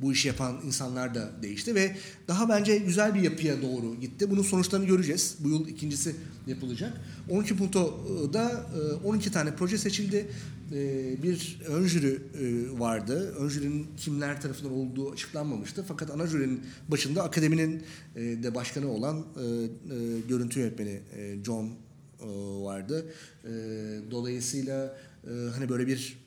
Bu 0.00 0.12
işi 0.12 0.28
yapan 0.28 0.56
insanlar 0.66 1.14
da 1.14 1.30
değişti 1.42 1.74
ve 1.74 1.96
daha 2.28 2.48
bence 2.48 2.78
güzel 2.78 3.14
bir 3.14 3.20
yapıya 3.20 3.62
doğru 3.62 4.00
gitti. 4.00 4.30
Bunun 4.30 4.42
sonuçlarını 4.42 4.86
göreceğiz. 4.86 5.36
Bu 5.40 5.48
yıl 5.48 5.68
ikincisi 5.68 6.16
yapılacak. 6.46 7.00
12 7.30 7.56
Punto'da 7.56 8.66
e, 9.02 9.06
12 9.06 9.32
tane 9.32 9.54
proje 9.56 9.78
seçildi. 9.78 10.28
E, 10.72 11.22
Bir 11.22 11.58
ön 11.68 11.86
jüri 11.86 12.18
e, 12.40 12.78
vardı. 12.78 13.34
Ön 13.38 13.48
jürinin 13.48 13.86
kimler 13.96 14.42
tarafından 14.42 14.72
olduğu 14.72 15.12
açıklanmamıştı. 15.12 15.84
Fakat 15.88 16.10
ana 16.10 16.26
jürinin 16.26 16.60
başında 16.88 17.22
akademinin 17.22 17.82
e, 18.16 18.20
de 18.20 18.54
başkanı 18.54 18.88
olan 18.90 19.24
görüntü 20.28 20.60
yönetmeni 20.60 21.00
John 21.44 21.70
vardı. 22.62 23.06
Dolayısıyla 24.10 24.98
hani 25.54 25.68
böyle 25.68 25.86
bir 25.86 26.25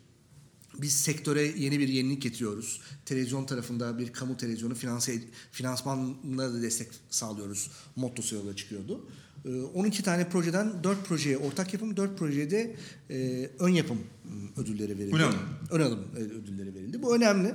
biz 0.81 0.95
sektöre 0.95 1.41
yeni 1.43 1.79
bir 1.79 1.87
yenilik 1.87 2.21
getiriyoruz. 2.21 2.81
Televizyon 3.05 3.45
tarafında 3.45 3.97
bir 3.97 4.13
kamu 4.13 4.37
televizyonu 4.37 4.75
finanse, 4.75 5.21
finansmanına 5.51 6.53
da 6.53 6.61
destek 6.61 6.87
sağlıyoruz. 7.09 7.71
Mottosu 7.95 8.35
yola 8.35 8.55
çıkıyordu. 8.55 9.05
Ee, 9.45 9.61
12 9.61 10.03
tane 10.03 10.29
projeden 10.29 10.83
4 10.83 11.05
projeye 11.05 11.37
ortak 11.37 11.73
yapım, 11.73 11.97
4 11.97 12.17
projeye 12.17 12.51
de 12.51 12.75
e, 13.09 13.49
ön 13.59 13.69
yapım 13.69 13.97
m, 14.25 14.61
ödülleri 14.63 14.97
verildi. 14.99 15.15
Ön 15.15 15.19
alım. 15.21 15.39
Ön 15.71 15.79
alım 15.81 15.99
e, 16.17 16.19
ödülleri 16.19 16.75
verildi. 16.75 17.01
Bu 17.03 17.15
önemli. 17.15 17.53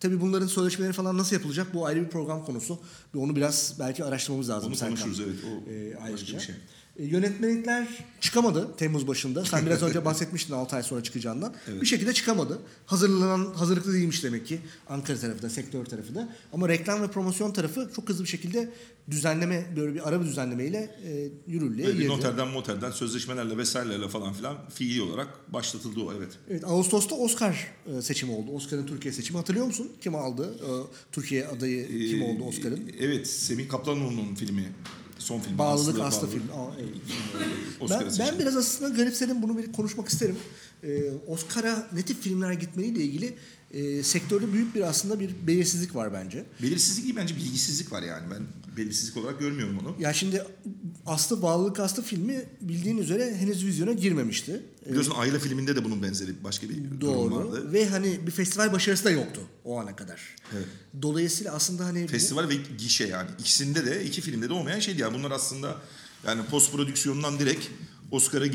Tabii 0.00 0.20
bunların 0.20 0.46
sözleşmeleri 0.46 0.92
falan 0.92 1.18
nasıl 1.18 1.36
yapılacak 1.36 1.74
bu 1.74 1.86
ayrı 1.86 2.04
bir 2.04 2.08
program 2.10 2.44
konusu. 2.44 2.78
Onu 3.16 3.36
biraz 3.36 3.76
belki 3.78 4.04
araştırmamız 4.04 4.48
lazım. 4.48 4.72
Onu 4.72 4.78
konuşuruz 4.78 5.20
evet. 5.20 5.34
O 5.44 5.70
Ee, 5.70 5.90
başka 5.94 6.04
ayrıca. 6.04 6.34
bir 6.38 6.42
şey. 6.42 6.54
E, 6.98 7.04
Yönetmenlikler 7.04 7.88
çıkamadı 8.20 8.76
Temmuz 8.76 9.06
başında. 9.08 9.44
Sen 9.44 9.66
biraz 9.66 9.82
önce 9.82 10.04
bahsetmiştin 10.04 10.54
6 10.54 10.76
ay 10.76 10.82
sonra 10.82 11.02
çıkacağından. 11.02 11.54
Bir 11.80 11.86
şekilde 11.86 12.12
çıkamadı. 12.12 12.58
Hazırlanan 12.86 13.54
hazırlıklı 13.54 13.92
değilmiş 13.92 14.24
demek 14.24 14.46
ki 14.46 14.60
Ankara 14.88 15.18
tarafı 15.18 15.42
da, 15.42 15.50
sektör 15.50 15.84
tarafı 15.84 16.14
da. 16.14 16.36
Ama 16.52 16.68
reklam 16.68 17.02
ve 17.02 17.08
promosyon 17.08 17.52
tarafı 17.52 17.90
çok 17.96 18.08
hızlı 18.08 18.24
bir 18.24 18.28
şekilde 18.28 18.70
düzenleme, 19.10 19.66
böyle 19.76 19.94
bir 19.94 20.08
ara 20.08 20.20
bir 20.20 20.26
düzenlemeyle 20.26 20.78
e, 21.04 21.28
yürürlüğe 21.46 21.86
bir 21.88 21.92
girdi. 21.92 22.08
noterden 22.08 22.48
moterden 22.48 22.90
sözleşmelerle 22.90 23.56
vesairelerle 23.56 24.08
falan 24.08 24.32
filan 24.32 24.56
fiili 24.70 25.02
olarak 25.02 25.52
başlatıldı 25.52 26.00
o 26.00 26.12
evet. 26.18 26.30
Evet, 26.50 26.64
Ağustos'ta 26.64 27.14
Oscar 27.14 27.72
e, 27.98 28.02
seçimi 28.02 28.32
oldu. 28.32 28.50
Oscar'ın 28.50 28.86
Türkiye 28.86 29.12
seçimi 29.14 29.36
hatırlıyor 29.38 29.66
musun? 29.66 29.92
Kim 30.00 30.14
aldı? 30.14 30.54
E, 30.54 30.70
Türkiye 31.12 31.46
adayı 31.46 31.88
kim 31.88 32.22
Ee, 32.22 32.24
oldu 32.24 32.44
Oscar'ın? 32.44 32.90
Evet 33.00 33.26
Semih 33.26 33.68
Kaplanoğlu'nun 33.68 34.34
filmi. 34.34 34.72
Son 35.22 35.40
filmi. 35.40 35.58
Bağlılık 35.58 35.94
Aslı 36.00 36.04
Aslı 36.04 36.26
Bağlı. 36.26 36.30
film. 36.30 36.42
Aa, 36.42 36.70
evet. 36.80 36.94
Oscar'a 37.80 38.10
Ben, 38.10 38.18
ben 38.18 38.38
biraz 38.38 38.56
aslında 38.56 38.96
garipsedim 38.96 39.42
bunu 39.42 39.58
bir 39.58 39.72
konuşmak 39.72 40.08
isterim. 40.08 40.36
Ee, 40.84 41.10
Oscar'a 41.26 41.88
ne 41.92 42.02
tip 42.02 42.22
filmler 42.22 42.52
gitmeliyle 42.52 43.02
ilgili 43.02 43.34
e, 43.70 44.02
sektörde 44.02 44.52
büyük 44.52 44.74
bir 44.74 44.80
aslında 44.80 45.20
bir 45.20 45.30
belirsizlik 45.46 45.94
var 45.94 46.12
bence. 46.12 46.44
Belirsizlik 46.62 47.04
değil 47.04 47.16
bence 47.16 47.36
bilgisizlik 47.36 47.92
var 47.92 48.02
yani. 48.02 48.30
Ben 48.30 48.42
belirsizlik 48.76 49.16
olarak 49.16 49.40
görmüyorum 49.40 49.78
onu. 49.78 49.94
Ya 50.02 50.12
şimdi 50.12 50.44
Aslı 51.06 51.42
Bağlılık 51.42 51.80
Aslı 51.80 52.02
filmi 52.02 52.44
bildiğin 52.60 52.96
üzere 52.98 53.34
henüz 53.36 53.66
vizyona 53.66 53.92
girmemişti. 53.92 54.62
Biliyorsun 54.88 55.12
Ayla 55.16 55.38
filminde 55.38 55.76
de 55.76 55.84
bunun 55.84 56.02
benzeri 56.02 56.44
başka 56.44 56.68
bir 56.68 56.74
durum 56.84 57.00
Doğru. 57.00 57.36
vardı. 57.36 57.72
Ve 57.72 57.88
hani 57.88 58.26
bir 58.26 58.30
festival 58.30 58.72
başarısı 58.72 59.04
da 59.04 59.10
yoktu 59.10 59.40
o 59.64 59.80
ana 59.80 59.96
kadar. 59.96 60.36
Evet. 60.54 60.66
Dolayısıyla 61.02 61.52
aslında 61.52 61.84
hani 61.84 62.04
bu- 62.04 62.08
Festival 62.08 62.48
ve 62.48 62.54
gişe 62.78 63.06
yani. 63.06 63.30
İkisinde 63.38 63.86
de 63.86 64.04
iki 64.04 64.20
filmde 64.20 64.48
de 64.48 64.52
olmayan 64.52 64.80
şeydi 64.80 65.00
yani. 65.00 65.18
Bunlar 65.18 65.30
aslında 65.30 65.76
yani 66.26 66.42
post 66.50 66.72
prodüksiyondan 66.72 67.38
direkt 67.38 67.66
Oscar'a 68.10 68.46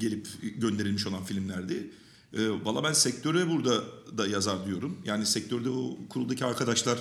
gelip 0.00 0.26
gönderilmiş 0.60 1.06
olan 1.06 1.24
filmlerdi. 1.24 1.90
Ee, 2.34 2.48
Valla 2.64 2.84
ben 2.84 2.92
sektöre 2.92 3.48
burada 3.50 3.82
da 4.18 4.26
yazar 4.26 4.66
diyorum. 4.66 4.98
Yani 5.04 5.26
sektörde 5.26 5.68
o 5.70 5.98
kuruldaki 6.08 6.44
arkadaşlar 6.44 6.98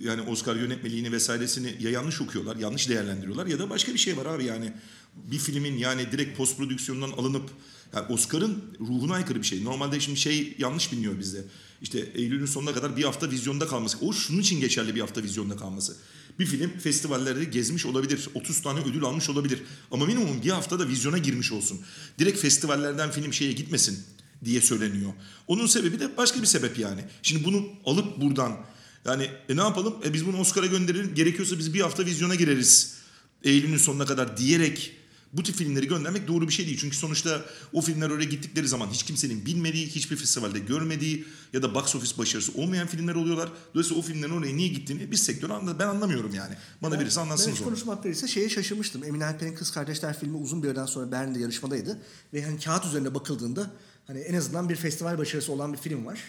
yani 0.00 0.22
Oscar 0.22 0.56
yönetmeliğini 0.56 1.12
vesairesini 1.12 1.76
ya 1.80 1.90
yanlış 1.90 2.20
okuyorlar, 2.20 2.56
yanlış 2.56 2.88
değerlendiriyorlar 2.88 3.46
ya 3.46 3.58
da 3.58 3.70
başka 3.70 3.94
bir 3.94 3.98
şey 3.98 4.16
var 4.16 4.26
abi 4.26 4.44
yani 4.44 4.72
bir 5.14 5.38
filmin 5.38 5.78
yani 5.78 6.12
direkt 6.12 6.36
post 6.36 6.56
prodüksiyondan 6.56 7.10
alınıp 7.10 7.50
yani 7.94 8.12
Oscar'ın 8.12 8.64
ruhuna 8.80 9.14
aykırı 9.14 9.38
bir 9.38 9.46
şey. 9.46 9.64
Normalde 9.64 10.00
şimdi 10.00 10.18
şey 10.18 10.54
yanlış 10.58 10.92
biliniyor 10.92 11.18
bizde. 11.18 11.44
İşte 11.82 11.98
Eylül'ün 12.14 12.46
sonuna 12.46 12.74
kadar 12.74 12.96
bir 12.96 13.04
hafta 13.04 13.30
vizyonda 13.30 13.66
kalması. 13.66 13.98
O 14.00 14.12
şunun 14.12 14.40
için 14.40 14.60
geçerli 14.60 14.94
bir 14.94 15.00
hafta 15.00 15.22
vizyonda 15.22 15.56
kalması. 15.56 15.96
Bir 16.38 16.46
film 16.46 16.78
festivallerde 16.78 17.44
gezmiş 17.44 17.86
olabilir. 17.86 18.28
30 18.34 18.62
tane 18.62 18.80
ödül 18.80 19.04
almış 19.04 19.30
olabilir. 19.30 19.62
Ama 19.90 20.06
minimum 20.06 20.42
bir 20.42 20.50
hafta 20.50 20.78
da 20.78 20.88
vizyona 20.88 21.18
girmiş 21.18 21.52
olsun. 21.52 21.80
Direkt 22.18 22.40
festivallerden 22.40 23.10
film 23.10 23.32
şeye 23.32 23.52
gitmesin 23.52 23.98
diye 24.44 24.60
söyleniyor. 24.60 25.12
Onun 25.46 25.66
sebebi 25.66 26.00
de 26.00 26.16
başka 26.16 26.42
bir 26.42 26.46
sebep 26.46 26.78
yani. 26.78 27.00
Şimdi 27.22 27.44
bunu 27.44 27.66
alıp 27.84 28.20
buradan 28.20 28.56
yani 29.04 29.30
e 29.48 29.56
ne 29.56 29.60
yapalım? 29.60 29.96
E 30.04 30.12
biz 30.12 30.26
bunu 30.26 30.40
Oscar'a 30.40 30.66
gönderelim. 30.66 31.14
Gerekiyorsa 31.14 31.58
biz 31.58 31.74
bir 31.74 31.80
hafta 31.80 32.06
vizyona 32.06 32.34
gireriz. 32.34 32.98
Eylül'ün 33.44 33.76
sonuna 33.76 34.06
kadar 34.06 34.36
diyerek 34.36 34.98
bu 35.32 35.42
tip 35.42 35.56
filmleri 35.56 35.88
göndermek 35.88 36.28
doğru 36.28 36.48
bir 36.48 36.52
şey 36.52 36.66
değil. 36.66 36.78
Çünkü 36.80 36.96
sonuçta 36.96 37.44
o 37.72 37.80
filmler 37.80 38.10
oraya 38.10 38.24
gittikleri 38.24 38.68
zaman 38.68 38.88
hiç 38.88 39.02
kimsenin 39.02 39.46
bilmediği, 39.46 39.86
hiçbir 39.86 40.16
festivalde 40.16 40.58
görmediği 40.58 41.24
ya 41.52 41.62
da 41.62 41.74
box 41.74 41.94
office 41.94 42.18
başarısı 42.18 42.52
olmayan 42.52 42.86
filmler 42.86 43.14
oluyorlar. 43.14 43.48
Dolayısıyla 43.74 44.02
o 44.02 44.06
filmlerin 44.06 44.32
oraya 44.32 44.56
niye 44.56 44.68
gittiğini 44.68 45.10
biz 45.10 45.22
sektör 45.22 45.50
anla 45.50 45.78
ben 45.78 45.86
anlamıyorum 45.86 46.34
yani. 46.34 46.54
Bana 46.82 47.00
birisi 47.00 47.20
anlatsın 47.20 47.46
Ben 47.46 47.52
hiç 47.52 47.58
zaman. 47.58 47.74
konuşmak 47.74 48.02
gerekirse 48.02 48.28
şeye 48.28 48.48
şaşırmıştım. 48.48 49.04
Emine 49.04 49.24
Alper'in 49.24 49.54
Kız 49.54 49.70
Kardeşler 49.70 50.18
filmi 50.18 50.36
uzun 50.36 50.62
bir 50.62 50.68
aradan 50.68 50.86
sonra 50.86 51.12
Berlin'de 51.12 51.38
yarışmadaydı. 51.38 51.98
Ve 52.34 52.42
hani 52.42 52.60
kağıt 52.60 52.86
üzerinde 52.86 53.14
bakıldığında 53.14 53.70
hani 54.06 54.18
en 54.18 54.34
azından 54.34 54.68
bir 54.68 54.76
festival 54.76 55.18
başarısı 55.18 55.52
olan 55.52 55.72
bir 55.72 55.78
film 55.78 56.06
var. 56.06 56.20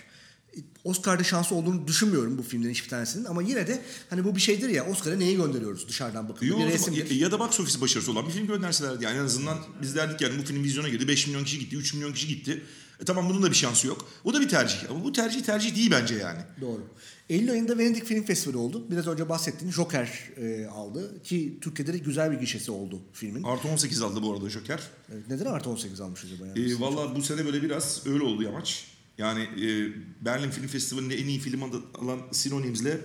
Oscar'da 0.83 1.23
şansı 1.23 1.55
olduğunu 1.55 1.87
düşünmüyorum 1.87 2.37
bu 2.37 2.43
filmlerin 2.43 2.71
hiçbir 2.71 2.89
tanesinin 2.89 3.25
ama 3.25 3.41
yine 3.41 3.67
de 3.67 3.81
hani 4.09 4.23
bu 4.23 4.35
bir 4.35 4.41
şeydir 4.41 4.69
ya 4.69 4.85
Oscar'a 4.85 5.15
neyi 5.15 5.35
gönderiyoruz 5.35 5.87
dışarıdan 5.87 6.29
bakınca 6.29 6.53
Yo, 6.53 6.59
bir 6.59 6.65
resimdir. 6.73 7.11
ya, 7.11 7.17
ya 7.17 7.31
da 7.31 7.39
box 7.39 7.59
office 7.59 7.81
başarısı 7.81 8.11
olan 8.11 8.27
bir 8.27 8.31
film 8.31 8.47
gönderselerdi. 8.47 9.03
Yani 9.03 9.17
en 9.17 9.23
azından 9.23 9.57
biz 9.81 9.95
derdik 9.95 10.21
yani 10.21 10.41
bu 10.41 10.45
film 10.45 10.63
vizyona 10.63 10.89
girdi. 10.89 11.07
5 11.07 11.27
milyon 11.27 11.43
kişi 11.43 11.59
gitti, 11.59 11.75
3 11.75 11.93
milyon 11.93 12.13
kişi 12.13 12.27
gitti. 12.27 12.63
E 13.01 13.05
tamam 13.05 13.29
bunun 13.29 13.43
da 13.43 13.49
bir 13.51 13.55
şansı 13.55 13.87
yok. 13.87 14.09
O 14.23 14.33
da 14.33 14.41
bir 14.41 14.49
tercih. 14.49 14.77
Ama 14.89 15.03
bu 15.03 15.11
tercih 15.11 15.41
tercih 15.41 15.75
değil 15.75 15.91
bence 15.91 16.15
yani. 16.15 16.39
Doğru. 16.61 16.83
Eylül 17.29 17.51
ayında 17.51 17.77
Venedik 17.77 18.05
Film 18.05 18.23
Festivali 18.23 18.57
oldu. 18.57 18.91
Biraz 18.91 19.07
önce 19.07 19.29
bahsettiğin 19.29 19.71
Joker 19.71 20.29
e, 20.37 20.65
aldı 20.65 21.23
ki 21.23 21.57
Türkiye'de 21.61 21.93
de 21.93 21.97
güzel 21.97 22.31
bir 22.31 22.39
gişesi 22.39 22.71
oldu 22.71 23.01
filmin. 23.13 23.43
Artı 23.43 23.67
18 23.67 24.01
aldı 24.01 24.21
bu 24.21 24.33
arada 24.33 24.49
Joker. 24.49 24.79
Evet, 25.13 25.23
neden 25.29 25.45
artı 25.45 25.69
18 25.69 26.01
almış 26.01 26.25
acaba? 26.25 26.47
Yani? 26.47 26.71
E, 26.71 26.79
Valla 26.79 27.15
bu 27.15 27.21
sene 27.21 27.45
böyle 27.45 27.61
biraz 27.61 28.01
öyle 28.07 28.23
oldu 28.23 28.43
yamaç. 28.43 28.85
Yani 29.19 29.41
e, 29.41 29.93
Berlin 30.25 30.49
Film 30.49 30.67
Festivali'nde 30.67 31.19
en 31.19 31.27
iyi 31.27 31.39
film 31.39 31.63
alan 31.63 32.19
Synonyms'le 32.31 32.97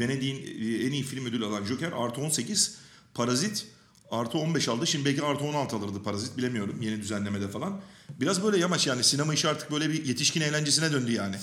Venedik'in 0.00 0.36
e, 0.36 0.86
en 0.86 0.92
iyi 0.92 1.02
film 1.02 1.26
ödülü 1.26 1.44
alan 1.44 1.64
Joker 1.64 1.92
artı 1.92 2.20
18, 2.20 2.76
Parazit 3.14 3.66
artı 4.10 4.38
15 4.38 4.68
aldı. 4.68 4.86
Şimdi 4.86 5.04
belki 5.04 5.22
artı 5.22 5.44
16 5.44 5.76
alırdı 5.76 6.02
Parazit 6.02 6.36
bilemiyorum 6.36 6.82
yeni 6.82 7.00
düzenlemede 7.00 7.48
falan. 7.48 7.80
Biraz 8.20 8.44
böyle 8.44 8.58
yamaç 8.58 8.86
yani 8.86 9.04
sinema 9.04 9.34
işi 9.34 9.48
artık 9.48 9.70
böyle 9.70 9.90
bir 9.90 10.04
yetişkin 10.04 10.40
eğlencesine 10.40 10.92
döndü 10.92 11.12
yani. 11.12 11.36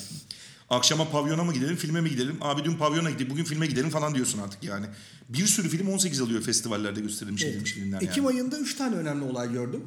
Akşama 0.70 1.10
pavyona 1.10 1.44
mı 1.44 1.54
gidelim, 1.54 1.76
filme 1.76 2.02
mi 2.02 2.10
gidelim? 2.10 2.38
Abi 2.42 2.64
dün 2.64 2.74
pavyona 2.74 3.10
gittik, 3.10 3.30
bugün 3.30 3.44
filme 3.44 3.68
gidelim 3.68 3.90
falan 3.90 4.16
diyorsun 4.16 4.40
artık 4.40 4.64
yani. 4.64 4.86
Bir 5.30 5.46
sürü 5.46 5.70
film 5.70 5.90
18 5.90 6.22
alıyor 6.22 6.42
festivallerde 6.42 7.02
gösterilmiş 7.02 7.44
edilmiş 7.44 7.74
filmler 7.74 8.02
yani. 8.02 8.12
Ekim 8.12 8.26
ayında 8.26 8.60
3 8.60 8.76
tane 8.76 8.96
önemli 8.96 9.24
olay 9.24 9.52
gördüm. 9.52 9.84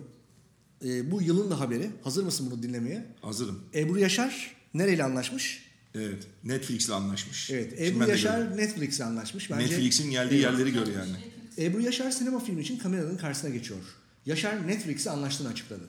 E, 0.84 1.10
bu 1.10 1.22
yılın 1.22 1.50
da 1.50 1.60
haberi. 1.60 1.90
Hazır 2.04 2.24
mısın 2.24 2.48
bunu 2.50 2.62
dinlemeye? 2.62 3.06
Hazırım. 3.22 3.62
Ebru 3.74 3.98
Yaşar 3.98 4.56
nereyle 4.74 5.04
anlaşmış? 5.04 5.66
Evet. 5.94 6.26
Netflix'le 6.44 6.90
anlaşmış. 6.90 7.50
Evet, 7.50 7.74
Şimdi 7.78 7.82
Ebru 7.88 8.08
Yaşar. 8.10 8.56
Netflix'le 8.56 9.00
anlaşmış. 9.00 9.50
Bence 9.50 9.64
Netflix'in 9.64 10.10
geldiği 10.10 10.40
yerleri 10.40 10.72
gör 10.72 10.86
yani. 10.86 11.16
Ebru 11.58 11.80
Yaşar 11.80 12.10
sinema 12.10 12.40
filmi 12.40 12.62
için 12.62 12.78
kameranın 12.78 13.16
karşısına 13.16 13.50
geçiyor. 13.50 13.80
Yaşar 14.26 14.66
Netflix'e 14.66 15.10
anlaştığını 15.10 15.48
açıkladı. 15.48 15.82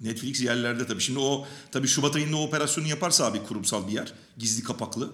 Netflix 0.00 0.40
yerlerde 0.40 0.86
tabii. 0.86 1.00
Şimdi 1.00 1.18
o 1.18 1.46
tabii 1.72 1.88
Şubat 1.88 2.16
ayında 2.16 2.36
o 2.36 2.46
operasyonu 2.46 2.88
yaparsa 2.88 3.24
abi 3.26 3.42
kurumsal 3.42 3.88
bir 3.88 3.92
yer. 3.92 4.12
Gizli 4.38 4.62
kapaklı. 4.62 5.12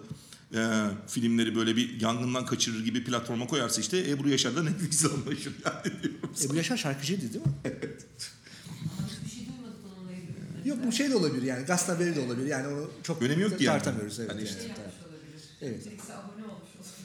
Ee, 0.55 0.85
filmleri 1.09 1.57
böyle 1.57 1.77
bir 1.77 2.01
yangından 2.01 2.47
kaçırır 2.47 2.85
gibi 2.85 3.05
platforma 3.05 3.47
koyarsa 3.47 3.81
işte 3.81 4.11
Ebru 4.11 4.29
Yaşar 4.29 4.57
da 4.57 4.63
Netflix'le 4.63 5.05
anlaşır 5.05 5.53
yani. 5.65 5.97
Ebru 6.45 6.57
Yaşar 6.57 6.77
şarkıcıydı 6.77 7.23
değil 7.33 7.45
mi? 7.47 7.53
Ama 7.65 9.09
hiçbir 9.09 9.31
şey 9.31 9.47
duymadık 9.47 9.77
onunla 9.99 10.13
ilgili. 10.13 10.37
Yok 10.67 10.79
bu 10.87 10.93
şey 10.93 11.11
de 11.11 11.17
olabilir 11.17 11.43
yani 11.43 11.67
gazete 11.67 11.93
haberi 11.93 12.17
de 12.17 12.21
olabilir. 12.21 12.47
Yani 12.47 12.69
onu 12.69 12.91
çok 13.03 13.23
Önemi 13.23 13.43
yok 13.43 13.59
ki 13.59 13.65
yani. 13.65 13.79
tartamıyoruz. 13.79 14.21
Evet, 14.21 14.31
Hani 14.31 14.39
yani. 14.39 14.49
işte. 14.49 14.61
Olabilir. 14.63 15.43
Evet. 15.63 15.83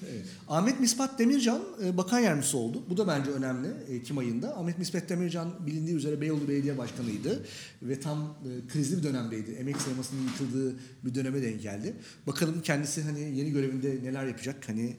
Evet. 0.09 0.25
Ahmet 0.47 0.79
Mispat 0.79 1.19
Demircan 1.19 1.61
e, 1.83 1.97
bakan 1.97 2.19
yardımcısı 2.19 2.57
oldu. 2.57 2.83
Bu 2.89 2.97
da 2.97 3.07
bence 3.07 3.31
önemli 3.31 3.67
e, 3.89 3.95
Ekim 3.95 4.17
ayında. 4.17 4.57
Ahmet 4.57 4.77
Mispat 4.79 5.09
Demircan 5.09 5.67
bilindiği 5.67 5.95
üzere 5.95 6.21
Beyoğlu 6.21 6.47
Belediye 6.47 6.77
Başkanı'ydı. 6.77 7.45
Ve 7.81 7.99
tam 7.99 8.19
e, 8.19 8.67
krizli 8.67 8.97
bir 8.97 9.03
dönemdeydi. 9.03 9.51
Emek 9.51 9.81
sinemasının 9.81 10.21
yıkıldığı 10.23 10.75
bir 11.03 11.15
döneme 11.15 11.41
denk 11.41 11.61
geldi. 11.61 11.93
Bakalım 12.27 12.61
kendisi 12.61 13.01
hani 13.01 13.37
yeni 13.37 13.51
görevinde 13.51 13.99
neler 14.03 14.25
yapacak? 14.25 14.69
Hani 14.69 14.95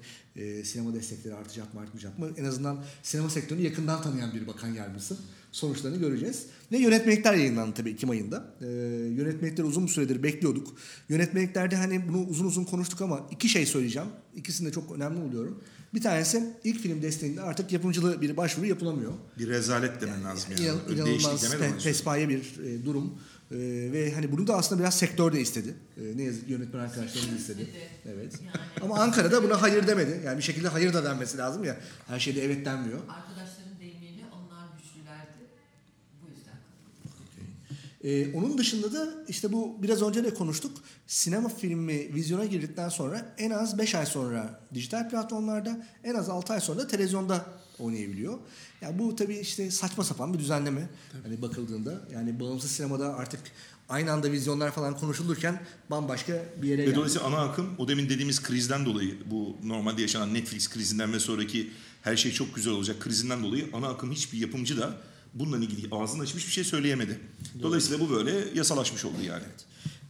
sinema 0.65 0.95
destekleri 0.95 1.35
artacak 1.35 1.75
mı 1.75 1.81
artmayacak 1.81 2.19
mı? 2.19 2.31
En 2.37 2.45
azından 2.45 2.85
sinema 3.03 3.31
sektörünü 3.31 3.63
yakından 3.63 4.03
tanıyan 4.03 4.35
bir 4.35 4.47
bakan 4.47 4.69
yardımcısı. 4.69 5.17
Sonuçlarını 5.53 5.99
göreceğiz. 5.99 6.47
Ve 6.73 6.79
yönetmelikler 6.79 7.35
yayınlandı 7.35 7.75
tabii 7.75 7.91
Ekim 7.91 8.11
ayında. 8.11 8.55
Ee, 8.61 8.67
yönetmelikleri 9.17 9.67
uzun 9.67 9.87
bir 9.87 9.91
süredir 9.91 10.23
bekliyorduk. 10.23 10.69
Yönetmeliklerde 11.09 11.77
hani 11.77 12.09
bunu 12.09 12.27
uzun 12.27 12.45
uzun 12.45 12.65
konuştuk 12.65 13.01
ama 13.01 13.21
iki 13.31 13.49
şey 13.49 13.67
söyleyeceğim. 13.67 14.09
İkisini 14.37 14.69
de 14.69 14.73
çok 14.73 14.93
önemli 14.93 15.21
buluyorum. 15.21 15.63
Bir 15.95 16.01
tanesi 16.03 16.53
ilk 16.65 16.81
film 16.81 17.03
desteğinde 17.03 17.41
artık 17.43 17.73
yapımcılığı 17.73 18.21
bir 18.21 18.37
başvuru 18.37 18.67
yapılamıyor. 18.67 19.13
Bir 19.39 19.49
rezalet 19.49 20.01
demen 20.01 20.25
lazım 20.25 20.53
yani. 20.53 20.79
Öyle 20.89 21.01
inanılmaz 21.01 21.45
pe- 21.45 21.85
pespaye 21.85 22.29
bir 22.29 22.59
e, 22.65 22.85
durum. 22.85 23.19
E, 23.51 23.57
ve 23.93 24.13
hani 24.15 24.33
bunu 24.33 24.47
da 24.47 24.57
aslında 24.57 24.81
biraz 24.83 24.99
sektör 24.99 25.33
de 25.33 25.41
istedi. 25.41 25.75
E, 25.97 26.17
ne 26.17 26.23
yazık 26.23 26.47
ki 26.47 26.53
yönetmen 26.53 26.81
arkadaşlarımız 26.81 27.41
istedi. 27.41 27.67
Evet. 28.07 28.33
Yani 28.45 28.57
Ama 28.83 28.99
Ankara'da 28.99 29.43
buna 29.45 29.63
hayır 29.63 29.87
demedi. 29.87 30.21
Yani 30.25 30.39
bir 30.39 30.43
şekilde 30.43 30.69
hayır 30.69 30.93
da 30.93 31.05
denmesi 31.05 31.39
lazım 31.39 31.65
ya. 31.65 31.77
Her 32.07 32.19
şeyde 32.21 32.45
evet 32.45 32.67
denmiyor. 32.67 32.99
arkadaşların 33.09 33.81
deyimiyle 33.81 34.23
onlar 34.33 34.67
güçlülerdi. 34.79 35.43
Bu 36.23 36.31
yüzden 36.37 36.55
katıldım. 36.55 37.47
Ee, 38.05 38.33
onun 38.35 38.59
dışında 38.59 38.93
da 38.93 39.15
işte 39.29 39.53
bu 39.53 39.77
biraz 39.83 40.03
önce 40.03 40.25
de 40.25 40.35
konuştuk. 40.35 40.79
Sinema 41.07 41.49
filmi 41.49 42.15
vizyona 42.15 42.45
girdikten 42.45 42.89
sonra 42.89 43.35
en 43.39 43.51
az 43.51 43.79
5 43.79 43.95
ay 43.95 44.07
sonra 44.07 44.61
dijital 44.75 45.11
platformlarda 45.11 45.87
en 46.05 46.15
az 46.15 46.29
6 46.29 46.53
ay 46.53 46.61
sonra 46.61 46.79
da 46.79 46.87
televizyonda 46.87 47.47
oynayabiliyor. 47.79 48.39
Yani 48.81 48.99
bu 48.99 49.17
tabii 49.17 49.37
işte 49.37 49.71
saçma 49.71 50.05
sapan 50.05 50.35
bir 50.35 50.39
düzenleme. 50.39 50.89
Hani 51.23 51.43
bakıldığında 51.43 52.01
yani 52.13 52.41
bağımsız 52.41 52.71
sinemada 52.71 53.17
artık 53.17 53.41
aynı 53.89 54.13
anda 54.13 54.33
vizyonlar 54.33 54.71
falan 54.73 54.97
konuşulurken 54.97 55.63
bambaşka 55.91 56.45
bir 56.63 56.69
yere 56.69 56.83
Ve 56.83 56.85
geldi. 56.87 56.97
dolayısıyla 56.97 57.27
ana 57.27 57.39
akım 57.39 57.67
o 57.79 57.89
demin 57.89 58.09
dediğimiz 58.09 58.43
krizden 58.43 58.85
dolayı 58.85 59.19
bu 59.31 59.57
normalde 59.65 60.03
yaşanan 60.03 60.35
Netflix 60.35 60.69
krizinden 60.71 61.13
ve 61.13 61.21
sonraki 61.21 61.71
her 62.03 62.17
şey 62.17 62.33
çok 62.33 62.55
güzel 62.55 62.73
olacak 62.73 63.01
krizinden 63.01 63.43
dolayı 63.43 63.69
ana 63.73 63.89
akım 63.89 64.13
hiçbir 64.13 64.39
yapımcı 64.39 64.81
da 64.81 64.95
bununla 65.35 65.57
ilgili 65.57 65.89
ağzını 65.95 66.23
açmış 66.23 66.47
bir 66.47 66.53
şey 66.53 66.65
söyleyemedi. 66.65 67.21
Dolayısıyla 67.63 68.01
bu 68.01 68.11
böyle 68.11 68.45
yasalaşmış 68.55 69.05
oldu 69.05 69.23
yani. 69.27 69.45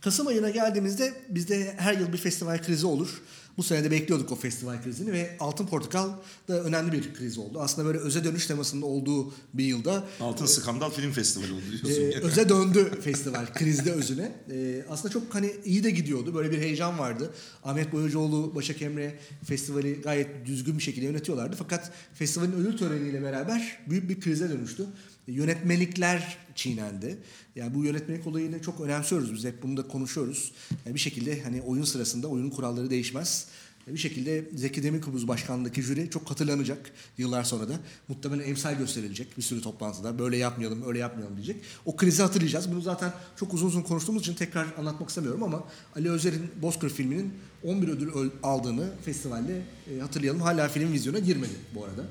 Kasım 0.00 0.26
ayına 0.26 0.50
geldiğimizde 0.50 1.14
bizde 1.28 1.74
her 1.78 1.98
yıl 1.98 2.12
bir 2.12 2.18
festival 2.18 2.62
krizi 2.62 2.86
olur. 2.86 3.22
Bu 3.56 3.62
sene 3.62 3.84
de 3.84 3.90
bekliyorduk 3.90 4.32
o 4.32 4.36
festival 4.36 4.82
krizini 4.82 5.12
ve 5.12 5.36
Altın 5.40 5.66
Portakal 5.66 6.10
da 6.48 6.62
önemli 6.64 6.92
bir 6.92 7.14
kriz 7.14 7.38
oldu. 7.38 7.60
Aslında 7.60 7.88
böyle 7.88 7.98
öze 7.98 8.24
dönüş 8.24 8.46
temasında 8.46 8.86
olduğu 8.86 9.34
bir 9.54 9.64
yılda 9.64 10.04
Altın 10.20 10.46
Skandal 10.46 10.90
Film 10.90 11.12
Festivali 11.12 11.52
oldu 11.52 11.62
diyorsun. 11.70 12.02
e, 12.02 12.04
yani. 12.04 12.24
öze 12.24 12.48
döndü 12.48 13.00
festival 13.04 13.46
krizde 13.54 13.92
özüne. 13.92 14.32
E, 14.50 14.84
aslında 14.88 15.12
çok 15.12 15.34
hani 15.34 15.52
iyi 15.64 15.84
de 15.84 15.90
gidiyordu. 15.90 16.34
Böyle 16.34 16.50
bir 16.50 16.58
heyecan 16.58 16.98
vardı. 16.98 17.34
Ahmet 17.64 17.92
Boyacıoğlu, 17.92 18.54
Başak 18.54 18.82
Emre 18.82 19.18
festivali 19.44 20.00
gayet 20.00 20.46
düzgün 20.46 20.78
bir 20.78 20.82
şekilde 20.82 21.06
yönetiyorlardı. 21.06 21.56
Fakat 21.58 21.92
festivalin 22.14 22.52
ödül 22.52 22.78
töreniyle 22.78 23.22
beraber 23.22 23.78
büyük 23.90 24.08
bir 24.08 24.20
krize 24.20 24.50
dönüştü. 24.50 24.86
Yönetmelikler 25.26 26.36
çiğnendi. 26.54 27.18
Yani 27.56 27.74
bu 27.74 27.84
yönetmelik 27.84 28.26
olayını 28.26 28.62
çok 28.62 28.80
önemsiyoruz 28.80 29.34
biz 29.34 29.44
hep 29.44 29.62
bunu 29.62 29.76
da 29.76 29.88
konuşuyoruz. 29.88 30.52
Yani 30.86 30.94
bir 30.94 31.00
şekilde 31.00 31.42
hani 31.42 31.62
oyun 31.62 31.84
sırasında 31.84 32.28
oyunun 32.28 32.50
kuralları 32.50 32.90
değişmez. 32.90 33.48
Bir 33.86 33.98
şekilde 33.98 34.44
Zeki 34.54 34.82
Demirkubuz 34.82 35.28
başkanlığındaki 35.28 35.82
jüri 35.82 36.10
çok 36.10 36.30
hatırlanacak 36.30 36.90
yıllar 37.18 37.44
sonra 37.44 37.68
da. 37.68 37.80
Muhtemelen 38.08 38.48
emsal 38.48 38.78
gösterilecek 38.78 39.38
bir 39.38 39.42
sürü 39.42 39.60
toplantıda. 39.60 40.18
Böyle 40.18 40.36
yapmayalım, 40.36 40.82
öyle 40.86 40.98
yapmayalım 40.98 41.36
diyecek. 41.36 41.56
O 41.84 41.96
krizi 41.96 42.22
hatırlayacağız. 42.22 42.72
Bunu 42.72 42.80
zaten 42.80 43.12
çok 43.36 43.54
uzun 43.54 43.66
uzun 43.66 43.82
konuştuğumuz 43.82 44.22
için 44.22 44.34
tekrar 44.34 44.66
anlatmak 44.78 45.08
istemiyorum 45.08 45.42
ama 45.42 45.64
Ali 45.96 46.10
Özer'in 46.10 46.50
Bozkır 46.62 46.90
filminin 46.90 47.32
11 47.64 47.88
ödül 47.88 48.10
aldığını 48.42 48.90
festivalde 49.04 49.62
e, 49.90 50.00
hatırlayalım. 50.00 50.40
Hala 50.40 50.68
film 50.68 50.92
vizyona 50.92 51.18
girmedi 51.18 51.52
bu 51.74 51.84
arada. 51.84 52.04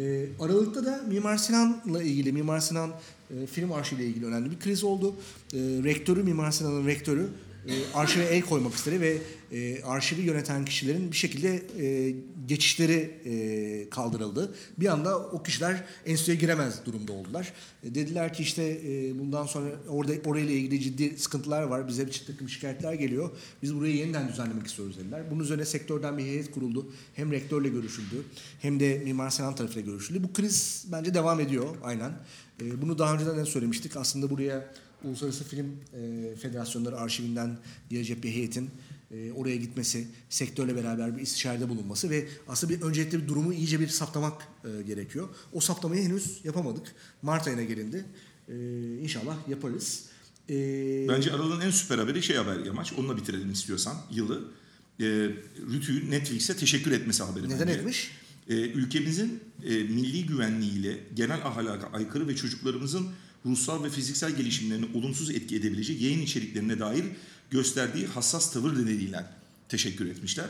E, 0.00 0.26
Aralık'ta 0.40 0.84
da 0.84 1.04
Mimar 1.08 1.36
Sinan'la 1.36 2.02
ilgili, 2.02 2.32
Mimar 2.32 2.60
Sinan 2.60 2.90
e, 3.30 3.46
film 3.46 3.72
arşiviyle 3.72 4.08
ilgili 4.08 4.26
önemli 4.26 4.50
bir 4.50 4.58
kriz 4.58 4.84
oldu. 4.84 5.14
E, 5.54 5.58
rektörü, 5.58 6.22
Mimar 6.22 6.50
Sinan'ın 6.50 6.86
rektörü 6.86 7.28
arşive 7.94 8.24
el 8.24 8.42
koymak 8.42 8.74
istedi 8.74 9.00
ve 9.00 9.18
e, 9.52 9.82
arşivi 9.82 10.20
yöneten 10.20 10.64
kişilerin 10.64 11.12
bir 11.12 11.16
şekilde 11.16 11.62
e, 11.78 12.14
geçişleri 12.46 13.20
e, 13.24 13.90
kaldırıldı. 13.90 14.54
Bir 14.78 14.86
anda 14.86 15.18
o 15.18 15.42
kişiler 15.42 15.84
enstitüye 16.06 16.36
giremez 16.36 16.86
durumda 16.86 17.12
oldular. 17.12 17.52
E, 17.82 17.94
dediler 17.94 18.34
ki 18.34 18.42
işte 18.42 18.80
e, 18.86 19.18
bundan 19.18 19.46
sonra 19.46 19.68
orada 19.88 20.12
orayla 20.24 20.52
ilgili 20.54 20.80
ciddi 20.80 21.18
sıkıntılar 21.18 21.62
var. 21.62 21.88
Bize 21.88 22.06
bir 22.06 22.24
takım 22.26 22.48
şikayetler 22.48 22.92
geliyor. 22.92 23.30
Biz 23.62 23.74
burayı 23.74 23.96
yeniden 23.96 24.28
düzenlemek 24.28 24.66
istiyoruz 24.66 24.98
dediler. 24.98 25.30
Bunun 25.30 25.42
üzerine 25.42 25.64
sektörden 25.64 26.18
bir 26.18 26.22
heyet 26.22 26.50
kuruldu. 26.50 26.92
Hem 27.14 27.32
rektörle 27.32 27.68
görüşüldü 27.68 28.22
hem 28.62 28.80
de 28.80 28.98
Mimar 29.04 29.30
Sinan 29.30 29.54
tarafıyla 29.54 29.92
görüşüldü. 29.92 30.22
Bu 30.22 30.32
kriz 30.32 30.84
bence 30.92 31.14
devam 31.14 31.40
ediyor 31.40 31.66
aynen. 31.82 32.12
E, 32.62 32.82
bunu 32.82 32.98
daha 32.98 33.14
önceden 33.14 33.36
de 33.36 33.44
söylemiştik. 33.44 33.96
Aslında 33.96 34.30
buraya 34.30 34.72
Uluslararası 35.04 35.44
Film 35.44 35.66
e, 35.66 36.36
Federasyonları 36.36 36.96
arşivinden 36.96 37.58
gelecek 37.90 38.24
bir 38.24 38.30
heyetin 38.30 38.70
e, 39.10 39.32
oraya 39.32 39.56
gitmesi, 39.56 40.08
sektörle 40.30 40.76
beraber 40.76 41.16
bir 41.16 41.22
istişarede 41.22 41.68
bulunması 41.68 42.10
ve 42.10 42.28
aslında 42.48 42.72
bir 42.72 42.82
öncelikle 42.82 43.22
bir 43.22 43.28
durumu 43.28 43.52
iyice 43.52 43.80
bir 43.80 43.88
saptamak 43.88 44.48
e, 44.64 44.82
gerekiyor. 44.82 45.28
O 45.52 45.60
saptamayı 45.60 46.02
henüz 46.02 46.40
yapamadık. 46.44 46.94
Mart 47.22 47.48
ayına 47.48 47.62
gelindi. 47.62 48.04
E, 48.48 48.54
inşallah 49.02 49.48
yaparız. 49.48 50.04
E, 50.50 50.54
Bence 51.08 51.32
Aral'ın 51.32 51.60
en 51.60 51.70
süper 51.70 51.98
haberi 51.98 52.22
şey 52.22 52.36
haber 52.36 52.64
Yamaç. 52.64 52.92
Onunla 52.92 53.16
bitirelim 53.16 53.52
istiyorsan 53.52 53.96
yılı. 54.10 54.44
E, 55.00 55.04
Rütü'nün 55.72 56.10
Netflix'e 56.10 56.56
teşekkür 56.56 56.92
etmesi 56.92 57.22
haberi 57.22 57.48
neden 57.48 57.68
bence. 57.68 57.78
etmiş? 57.78 58.10
E, 58.48 58.54
ülkemizin 58.54 59.40
e, 59.64 59.68
milli 59.68 60.26
güvenliğiyle 60.26 60.98
genel 61.14 61.46
ahlaka 61.46 61.86
aykırı 61.86 62.28
ve 62.28 62.36
çocuklarımızın 62.36 63.08
ruhsal 63.46 63.84
ve 63.84 63.90
fiziksel 63.90 64.36
gelişimlerine 64.36 64.86
olumsuz 64.94 65.30
etki 65.30 65.56
edebilecek 65.56 66.00
yayın 66.00 66.22
içeriklerine 66.22 66.78
dair 66.78 67.04
gösterdiği 67.50 68.06
hassas 68.06 68.52
tavır 68.52 68.72
nedeniyle 68.72 69.26
teşekkür 69.68 70.06
etmişler. 70.06 70.46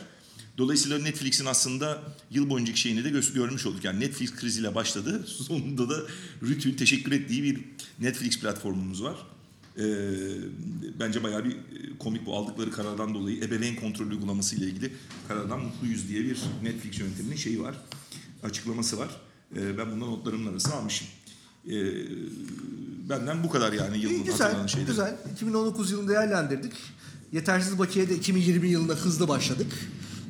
Dolayısıyla 0.59 0.99
Netflix'in 0.99 1.47
aslında 1.47 2.03
yıl 2.31 2.51
boyuncaki 2.51 2.81
şeyini 2.81 3.05
de 3.05 3.09
gö- 3.09 3.35
görmüş 3.35 3.67
olduk. 3.67 3.85
Yani 3.85 4.01
Netflix 4.01 4.35
kriziyle 4.35 4.75
başladı. 4.75 5.25
Sonunda 5.27 5.91
da 5.91 6.03
Rütü'nün 6.43 6.75
teşekkür 6.75 7.13
ettiği 7.13 7.43
bir 7.43 7.61
Netflix 7.99 8.41
platformumuz 8.41 9.03
var. 9.03 9.17
Ee, 9.79 9.83
bence 11.01 11.23
bayağı 11.23 11.45
bir 11.45 11.51
e, 11.51 11.99
komik 11.99 12.27
bu 12.27 12.37
aldıkları 12.37 12.71
karardan 12.71 13.15
dolayı 13.15 13.45
ebeveyn 13.45 13.77
kontrol 13.77 14.07
uygulaması 14.07 14.57
ile 14.57 14.65
ilgili 14.65 14.93
karardan 15.29 15.61
mutluyuz 15.61 16.09
diye 16.09 16.25
bir 16.25 16.39
Netflix 16.63 16.99
yönetiminin 16.99 17.37
şeyi 17.37 17.63
var. 17.63 17.75
Açıklaması 18.43 18.99
var. 18.99 19.09
Ee, 19.57 19.79
ben 19.79 19.93
bundan 19.93 20.09
notlarımın 20.09 20.53
arasına 20.53 20.75
almışım. 20.75 21.07
Ee, 21.71 21.75
benden 23.09 23.45
bu 23.45 23.51
kadar 23.51 23.73
yani 23.73 23.99
yılın 23.99 24.25
güzel, 24.25 24.69
şeyleri. 24.69 24.87
güzel. 24.87 25.17
2019 25.33 25.91
yılını 25.91 26.09
değerlendirdik. 26.09 26.73
Yetersiz 27.33 27.79
bakiye 27.79 28.09
de 28.09 28.15
2020 28.15 28.69
yılında 28.69 28.93
hızlı 28.95 29.29
başladık. 29.29 29.73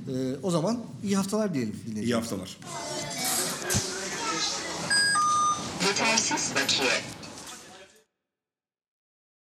E, 0.08 0.36
o 0.42 0.50
zaman 0.50 0.84
iyi 1.04 1.16
haftalar 1.16 1.54
diyelim. 1.54 1.76
İyi 1.96 2.14
haftalar. 2.14 2.56
Yetersiz 5.86 6.52
bakiye. 6.54 7.15